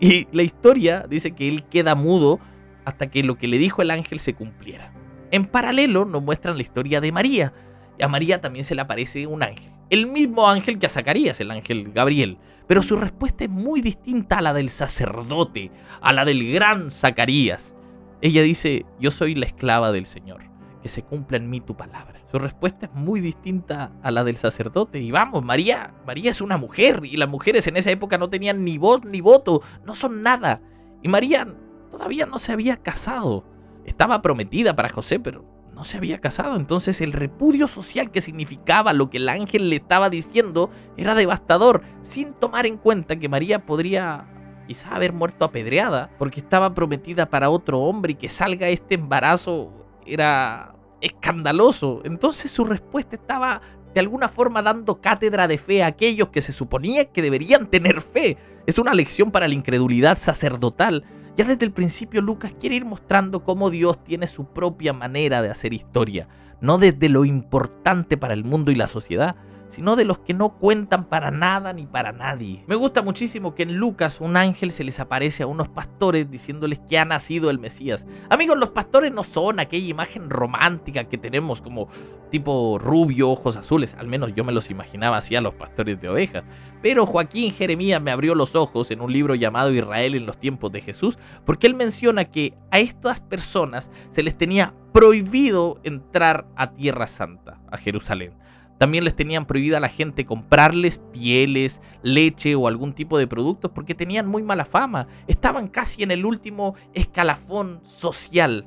Y 0.00 0.26
la 0.32 0.42
historia 0.42 1.06
dice 1.08 1.32
que 1.32 1.48
él 1.48 1.64
queda 1.64 1.94
mudo 1.94 2.38
hasta 2.84 3.08
que 3.08 3.22
lo 3.22 3.36
que 3.36 3.48
le 3.48 3.58
dijo 3.58 3.82
el 3.82 3.90
ángel 3.90 4.20
se 4.20 4.34
cumpliera. 4.34 4.92
En 5.30 5.46
paralelo 5.46 6.04
nos 6.04 6.22
muestran 6.22 6.56
la 6.56 6.62
historia 6.62 7.00
de 7.00 7.12
María. 7.12 7.52
Y 7.98 8.02
a 8.02 8.08
María 8.08 8.40
también 8.40 8.64
se 8.64 8.74
le 8.74 8.82
aparece 8.82 9.26
un 9.26 9.42
ángel. 9.42 9.72
El 9.88 10.06
mismo 10.06 10.48
ángel 10.48 10.78
que 10.78 10.86
a 10.86 10.90
Zacarías, 10.90 11.40
el 11.40 11.50
ángel 11.50 11.92
Gabriel. 11.92 12.38
Pero 12.66 12.82
su 12.82 12.96
respuesta 12.96 13.44
es 13.44 13.50
muy 13.50 13.80
distinta 13.80 14.38
a 14.38 14.42
la 14.42 14.52
del 14.52 14.68
sacerdote, 14.68 15.70
a 16.00 16.12
la 16.12 16.24
del 16.24 16.52
gran 16.52 16.90
Zacarías. 16.90 17.74
Ella 18.20 18.42
dice, 18.42 18.84
yo 19.00 19.10
soy 19.10 19.34
la 19.34 19.46
esclava 19.46 19.92
del 19.92 20.06
Señor, 20.06 20.42
que 20.82 20.88
se 20.88 21.02
cumpla 21.02 21.38
en 21.38 21.48
mí 21.48 21.60
tu 21.60 21.76
palabra. 21.76 22.15
Su 22.36 22.40
respuesta 22.40 22.84
es 22.84 22.92
muy 22.92 23.22
distinta 23.22 23.92
a 24.02 24.10
la 24.10 24.22
del 24.22 24.36
sacerdote. 24.36 25.00
Y 25.00 25.10
vamos, 25.10 25.42
María, 25.42 25.94
María 26.06 26.30
es 26.30 26.42
una 26.42 26.58
mujer 26.58 27.00
y 27.02 27.16
las 27.16 27.30
mujeres 27.30 27.66
en 27.66 27.78
esa 27.78 27.90
época 27.90 28.18
no 28.18 28.28
tenían 28.28 28.62
ni 28.62 28.76
voz 28.76 29.06
ni 29.06 29.22
voto, 29.22 29.62
no 29.86 29.94
son 29.94 30.22
nada. 30.22 30.60
Y 31.02 31.08
María 31.08 31.48
todavía 31.90 32.26
no 32.26 32.38
se 32.38 32.52
había 32.52 32.76
casado. 32.76 33.46
Estaba 33.86 34.20
prometida 34.20 34.76
para 34.76 34.90
José, 34.90 35.18
pero 35.18 35.46
no 35.74 35.82
se 35.82 35.96
había 35.96 36.20
casado. 36.20 36.56
Entonces 36.56 37.00
el 37.00 37.14
repudio 37.14 37.68
social 37.68 38.10
que 38.10 38.20
significaba 38.20 38.92
lo 38.92 39.08
que 39.08 39.16
el 39.16 39.30
ángel 39.30 39.70
le 39.70 39.76
estaba 39.76 40.10
diciendo 40.10 40.68
era 40.98 41.14
devastador, 41.14 41.80
sin 42.02 42.34
tomar 42.34 42.66
en 42.66 42.76
cuenta 42.76 43.16
que 43.16 43.30
María 43.30 43.64
podría 43.64 44.28
quizá 44.66 44.94
haber 44.94 45.14
muerto 45.14 45.46
apedreada 45.46 46.10
porque 46.18 46.40
estaba 46.40 46.74
prometida 46.74 47.30
para 47.30 47.48
otro 47.48 47.80
hombre 47.80 48.12
y 48.12 48.16
que 48.16 48.28
salga 48.28 48.68
este 48.68 48.96
embarazo 48.96 49.72
era 50.04 50.75
escandaloso. 51.00 52.00
Entonces 52.04 52.50
su 52.50 52.64
respuesta 52.64 53.16
estaba 53.16 53.60
de 53.94 54.00
alguna 54.00 54.28
forma 54.28 54.60
dando 54.60 55.00
cátedra 55.00 55.48
de 55.48 55.56
fe 55.56 55.82
a 55.82 55.86
aquellos 55.86 56.28
que 56.28 56.42
se 56.42 56.52
suponía 56.52 57.06
que 57.06 57.22
deberían 57.22 57.66
tener 57.66 58.02
fe. 58.02 58.36
Es 58.66 58.78
una 58.78 58.92
lección 58.92 59.30
para 59.30 59.48
la 59.48 59.54
incredulidad 59.54 60.18
sacerdotal. 60.18 61.04
Ya 61.36 61.44
desde 61.44 61.64
el 61.64 61.72
principio 61.72 62.20
Lucas 62.20 62.52
quiere 62.58 62.76
ir 62.76 62.84
mostrando 62.84 63.44
cómo 63.44 63.70
Dios 63.70 64.02
tiene 64.04 64.26
su 64.26 64.46
propia 64.46 64.92
manera 64.92 65.42
de 65.42 65.50
hacer 65.50 65.72
historia, 65.72 66.28
no 66.60 66.78
desde 66.78 67.08
lo 67.08 67.24
importante 67.24 68.16
para 68.16 68.34
el 68.34 68.44
mundo 68.44 68.70
y 68.70 68.74
la 68.74 68.86
sociedad, 68.86 69.36
sino 69.68 69.96
de 69.96 70.04
los 70.04 70.18
que 70.18 70.34
no 70.34 70.50
cuentan 70.50 71.04
para 71.04 71.30
nada 71.30 71.72
ni 71.72 71.86
para 71.86 72.12
nadie. 72.12 72.64
Me 72.66 72.74
gusta 72.74 73.02
muchísimo 73.02 73.54
que 73.54 73.64
en 73.64 73.76
Lucas 73.76 74.20
un 74.20 74.36
ángel 74.36 74.70
se 74.70 74.84
les 74.84 75.00
aparece 75.00 75.42
a 75.42 75.46
unos 75.46 75.68
pastores 75.68 76.30
diciéndoles 76.30 76.78
que 76.78 76.98
ha 76.98 77.04
nacido 77.04 77.50
el 77.50 77.58
Mesías. 77.58 78.06
Amigos, 78.30 78.58
los 78.58 78.70
pastores 78.70 79.12
no 79.12 79.24
son 79.24 79.60
aquella 79.60 79.88
imagen 79.88 80.30
romántica 80.30 81.04
que 81.04 81.18
tenemos 81.18 81.62
como 81.62 81.88
tipo 82.30 82.78
rubio, 82.78 83.30
ojos 83.30 83.56
azules, 83.56 83.94
al 83.94 84.08
menos 84.08 84.34
yo 84.34 84.44
me 84.44 84.52
los 84.52 84.70
imaginaba 84.70 85.16
así 85.16 85.34
a 85.36 85.40
los 85.40 85.54
pastores 85.54 86.00
de 86.00 86.08
ovejas. 86.08 86.44
Pero 86.82 87.06
Joaquín 87.06 87.52
Jeremías 87.52 88.00
me 88.00 88.10
abrió 88.10 88.34
los 88.34 88.54
ojos 88.54 88.90
en 88.90 89.00
un 89.00 89.12
libro 89.12 89.34
llamado 89.34 89.72
Israel 89.72 90.14
en 90.14 90.26
los 90.26 90.38
tiempos 90.38 90.72
de 90.72 90.80
Jesús, 90.80 91.18
porque 91.44 91.66
él 91.66 91.74
menciona 91.74 92.26
que 92.26 92.54
a 92.70 92.78
estas 92.78 93.20
personas 93.20 93.90
se 94.10 94.22
les 94.22 94.36
tenía 94.36 94.74
prohibido 94.92 95.80
entrar 95.84 96.46
a 96.56 96.72
Tierra 96.72 97.06
Santa, 97.06 97.60
a 97.70 97.76
Jerusalén. 97.76 98.32
También 98.78 99.04
les 99.04 99.16
tenían 99.16 99.46
prohibida 99.46 99.78
a 99.78 99.80
la 99.80 99.88
gente 99.88 100.24
comprarles 100.24 100.98
pieles, 101.12 101.80
leche 102.02 102.54
o 102.54 102.68
algún 102.68 102.92
tipo 102.92 103.18
de 103.18 103.26
productos 103.26 103.70
porque 103.74 103.94
tenían 103.94 104.26
muy 104.26 104.42
mala 104.42 104.64
fama. 104.64 105.06
Estaban 105.26 105.68
casi 105.68 106.02
en 106.02 106.10
el 106.10 106.24
último 106.24 106.74
escalafón 106.92 107.80
social. 107.82 108.66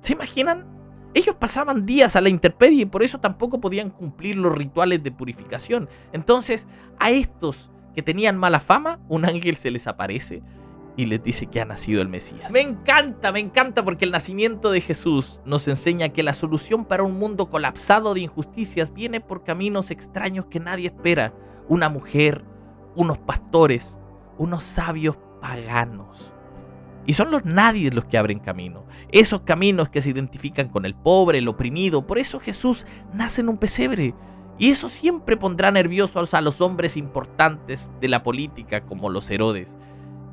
¿Se 0.00 0.14
imaginan? 0.14 0.66
Ellos 1.14 1.36
pasaban 1.36 1.86
días 1.86 2.16
a 2.16 2.20
la 2.20 2.28
intemperie 2.28 2.82
y 2.82 2.86
por 2.86 3.04
eso 3.04 3.20
tampoco 3.20 3.60
podían 3.60 3.90
cumplir 3.90 4.36
los 4.36 4.52
rituales 4.52 5.02
de 5.02 5.12
purificación. 5.12 5.88
Entonces, 6.12 6.68
a 6.98 7.12
estos 7.12 7.70
que 7.94 8.02
tenían 8.02 8.36
mala 8.36 8.58
fama, 8.58 8.98
un 9.08 9.24
ángel 9.24 9.56
se 9.56 9.70
les 9.70 9.86
aparece 9.86 10.42
y 10.96 11.06
les 11.06 11.22
dice 11.22 11.46
que 11.46 11.60
ha 11.60 11.64
nacido 11.64 12.00
el 12.00 12.08
Mesías. 12.08 12.52
Me 12.52 12.60
encanta, 12.60 13.32
me 13.32 13.40
encanta 13.40 13.84
porque 13.84 14.04
el 14.04 14.10
nacimiento 14.10 14.70
de 14.70 14.80
Jesús 14.80 15.40
nos 15.44 15.66
enseña 15.66 16.10
que 16.10 16.22
la 16.22 16.32
solución 16.32 16.84
para 16.84 17.02
un 17.02 17.18
mundo 17.18 17.50
colapsado 17.50 18.14
de 18.14 18.20
injusticias 18.20 18.92
viene 18.92 19.20
por 19.20 19.44
caminos 19.44 19.90
extraños 19.90 20.46
que 20.46 20.60
nadie 20.60 20.86
espera. 20.86 21.34
Una 21.68 21.88
mujer, 21.88 22.44
unos 22.94 23.18
pastores, 23.18 23.98
unos 24.38 24.62
sabios 24.62 25.18
paganos. 25.40 26.32
Y 27.06 27.14
son 27.14 27.30
los 27.30 27.44
nadie 27.44 27.90
los 27.90 28.06
que 28.06 28.16
abren 28.16 28.38
camino. 28.38 28.86
Esos 29.10 29.42
caminos 29.42 29.88
que 29.88 30.00
se 30.00 30.10
identifican 30.10 30.68
con 30.68 30.86
el 30.86 30.94
pobre, 30.94 31.38
el 31.38 31.48
oprimido. 31.48 32.06
Por 32.06 32.18
eso 32.18 32.40
Jesús 32.40 32.86
nace 33.12 33.42
en 33.42 33.48
un 33.48 33.58
pesebre. 33.58 34.14
Y 34.58 34.70
eso 34.70 34.88
siempre 34.88 35.36
pondrá 35.36 35.70
nerviosos 35.70 36.32
a 36.32 36.40
los 36.40 36.60
hombres 36.60 36.96
importantes 36.96 37.92
de 38.00 38.08
la 38.08 38.22
política 38.22 38.86
como 38.86 39.10
los 39.10 39.28
Herodes 39.28 39.76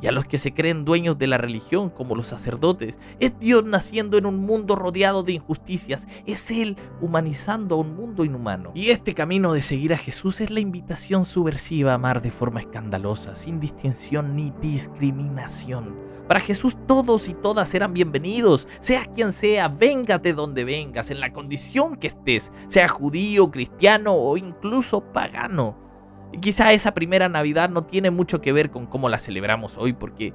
y 0.02 0.08
a 0.08 0.12
los 0.12 0.26
que 0.26 0.38
se 0.38 0.54
creen 0.54 0.84
dueños 0.84 1.18
de 1.18 1.28
la 1.28 1.38
religión 1.38 1.90
como 1.90 2.16
los 2.16 2.28
sacerdotes. 2.28 3.00
Es 3.20 3.40
Dios 3.40 3.64
naciendo 3.64 4.18
en 4.18 4.26
un 4.26 4.38
mundo 4.38 4.76
rodeado 4.76 5.24
de 5.24 5.34
injusticias. 5.34 6.08
Es 6.26 6.50
Él 6.52 6.76
humanizando 7.02 7.76
a 7.76 7.80
un 7.80 7.96
mundo 7.96 8.26
inhumano. 8.26 8.72
Y 8.74 8.90
este 8.90 9.14
camino 9.14 9.54
de 9.54 9.62
seguir 9.62 9.94
a 9.94 9.98
Jesús 9.98 10.42
es 10.42 10.50
la 10.50 10.60
invitación 10.60 11.26
subversiva 11.26 11.92
a 11.92 11.96
amar 11.96 12.22
de 12.22 12.32
forma 12.32 12.60
escandalosa, 12.60 13.36
sin 13.36 13.60
distinción 13.60 14.36
ni 14.36 14.52
discriminación. 14.62 16.12
Para 16.28 16.40
Jesús 16.40 16.78
todos 16.88 17.28
y 17.28 17.34
todas 17.34 17.74
eran 17.74 17.94
bienvenidos, 17.94 18.68
seas 18.80 19.08
quien 19.10 19.34
sea, 19.34 19.68
vengas 19.68 20.22
de 20.22 20.32
donde 20.32 20.64
vengas, 20.64 21.12
en 21.12 21.20
la 21.20 21.34
condición 21.34 21.98
que 21.98 22.08
estés, 22.08 22.54
sea 22.70 22.88
judío, 22.88 23.52
cristiano 23.52 24.14
o 24.14 24.38
incluso 24.38 25.02
pagano. 25.02 25.91
Y 26.32 26.38
quizá 26.38 26.72
esa 26.74 26.94
primera 26.94 27.30
Navidad 27.30 27.70
no 27.70 27.84
tiene 27.84 28.12
mucho 28.12 28.42
que 28.42 28.54
ver 28.54 28.72
con 28.72 28.86
cómo 28.86 29.10
la 29.10 29.18
celebramos 29.18 29.78
hoy, 29.78 29.94
porque, 29.94 30.34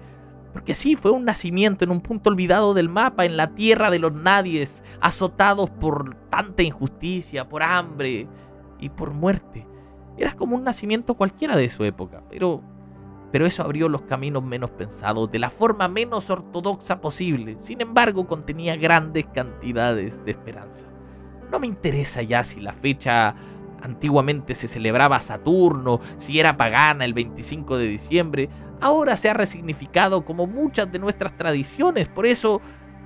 porque 0.53 0.75
sí, 0.75 0.97
fue 0.97 1.11
un 1.11 1.25
nacimiento 1.25 1.85
en 1.85 1.91
un 1.91 2.01
punto 2.01 2.31
olvidado 2.31 2.75
del 2.75 2.89
mapa, 2.89 3.25
en 3.25 3.37
la 3.37 3.55
tierra 3.55 3.91
de 3.91 3.99
los 3.99 4.13
nadies, 4.13 4.85
azotados 5.01 5.71
por 5.71 6.17
tanta 6.29 6.63
injusticia, 6.63 7.49
por 7.49 7.63
hambre 7.63 8.29
y 8.79 8.91
por 8.91 9.15
muerte. 9.15 9.67
Era 10.19 10.33
como 10.33 10.57
un 10.57 10.65
nacimiento 10.65 11.15
cualquiera 11.15 11.57
de 11.57 11.69
su 11.69 11.85
época, 11.85 12.23
pero, 12.31 12.63
pero 13.33 13.47
eso 13.47 13.63
abrió 13.63 13.89
los 13.89 14.03
caminos 14.03 14.43
menos 14.43 14.71
pensados, 14.71 15.31
de 15.31 15.39
la 15.39 15.51
forma 15.51 15.89
menos 15.89 16.31
ortodoxa 16.31 17.01
posible. 17.01 17.57
Sin 17.61 17.81
embargo, 17.81 18.27
contenía 18.27 18.77
grandes 18.77 19.27
cantidades 19.27 20.25
de 20.25 20.31
esperanza. 20.31 20.89
No 21.51 21.59
me 21.59 21.67
interesa 21.67 22.23
ya 22.23 22.43
si 22.43 22.61
la 22.61 22.73
fecha 22.73 23.35
Antiguamente 23.87 24.57
se 24.57 24.67
celebraba 24.67 25.21
Saturno, 25.21 26.01
si 26.17 26.41
era 26.41 26.57
pagana 26.57 27.05
el 27.05 27.15
25 27.15 27.77
de 27.77 27.87
diciembre, 27.87 28.49
ahora 28.81 29.15
se 29.15 29.31
ha 29.31 29.35
resignificado 29.35 30.25
como 30.25 30.49
muchas 30.49 30.91
de 30.91 30.99
nuestras 30.99 31.37
tradiciones, 31.37 32.09
por 32.09 32.27
eso 32.27 32.61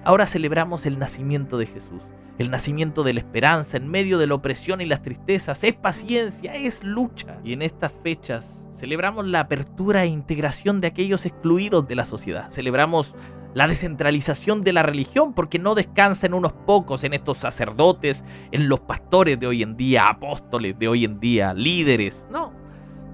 ahora 0.04 0.26
celebramos 0.26 0.86
el 0.86 0.98
nacimiento 0.98 1.58
de 1.58 1.66
Jesús, 1.66 2.02
el 2.38 2.50
nacimiento 2.50 3.02
de 3.02 3.12
la 3.12 3.20
esperanza 3.20 3.76
en 3.76 3.90
medio 3.90 4.16
de 4.16 4.26
la 4.26 4.36
opresión 4.36 4.80
y 4.80 4.86
las 4.86 5.02
tristezas, 5.02 5.62
es 5.64 5.74
paciencia, 5.74 6.54
es 6.54 6.82
lucha. 6.82 7.38
Y 7.44 7.52
en 7.52 7.60
estas 7.60 7.92
fechas 7.92 8.66
celebramos 8.72 9.26
la 9.26 9.40
apertura 9.40 10.04
e 10.04 10.06
integración 10.06 10.80
de 10.80 10.86
aquellos 10.86 11.26
excluidos 11.26 11.86
de 11.86 11.94
la 11.96 12.06
sociedad, 12.06 12.48
celebramos 12.48 13.16
la 13.54 13.66
descentralización 13.66 14.62
de 14.62 14.72
la 14.72 14.82
religión, 14.82 15.32
porque 15.34 15.58
no 15.58 15.74
descansa 15.74 16.26
en 16.26 16.34
unos 16.34 16.52
pocos, 16.52 17.04
en 17.04 17.14
estos 17.14 17.38
sacerdotes, 17.38 18.24
en 18.52 18.68
los 18.68 18.80
pastores 18.80 19.38
de 19.40 19.46
hoy 19.46 19.62
en 19.62 19.76
día, 19.76 20.04
apóstoles 20.06 20.78
de 20.78 20.88
hoy 20.88 21.04
en 21.04 21.20
día, 21.20 21.52
líderes. 21.54 22.28
No, 22.30 22.52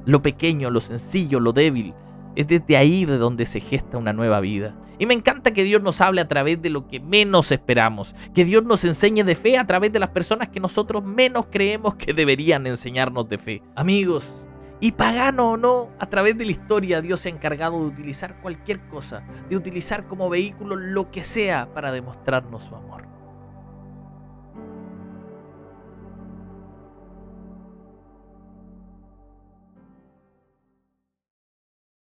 lo 0.04 0.22
pequeño, 0.22 0.70
lo 0.70 0.80
sencillo, 0.80 1.40
lo 1.40 1.52
débil, 1.52 1.94
es 2.36 2.46
desde 2.46 2.76
ahí 2.76 3.04
de 3.04 3.18
donde 3.18 3.46
se 3.46 3.60
gesta 3.60 3.98
una 3.98 4.12
nueva 4.12 4.40
vida. 4.40 4.74
Y 4.98 5.06
me 5.06 5.14
encanta 5.14 5.52
que 5.52 5.64
Dios 5.64 5.82
nos 5.82 6.00
hable 6.00 6.22
a 6.22 6.28
través 6.28 6.60
de 6.62 6.70
lo 6.70 6.88
que 6.88 7.00
menos 7.00 7.52
esperamos, 7.52 8.14
que 8.34 8.44
Dios 8.44 8.64
nos 8.64 8.84
enseñe 8.84 9.24
de 9.24 9.34
fe 9.34 9.58
a 9.58 9.66
través 9.66 9.92
de 9.92 9.98
las 9.98 10.10
personas 10.10 10.48
que 10.48 10.60
nosotros 10.60 11.04
menos 11.04 11.46
creemos 11.50 11.96
que 11.96 12.14
deberían 12.14 12.66
enseñarnos 12.66 13.28
de 13.28 13.36
fe. 13.36 13.62
Amigos, 13.74 14.46
y 14.80 14.92
pagano 14.92 15.52
o 15.52 15.56
no, 15.56 15.90
a 15.98 16.06
través 16.06 16.36
de 16.36 16.44
la 16.44 16.50
historia 16.50 17.00
Dios 17.00 17.20
se 17.20 17.28
ha 17.28 17.32
encargado 17.32 17.80
de 17.80 17.86
utilizar 17.86 18.40
cualquier 18.40 18.80
cosa, 18.88 19.22
de 19.48 19.56
utilizar 19.56 20.06
como 20.06 20.28
vehículo 20.28 20.76
lo 20.76 21.10
que 21.10 21.24
sea 21.24 21.72
para 21.72 21.92
demostrarnos 21.92 22.64
su 22.64 22.76
amor. 22.76 23.15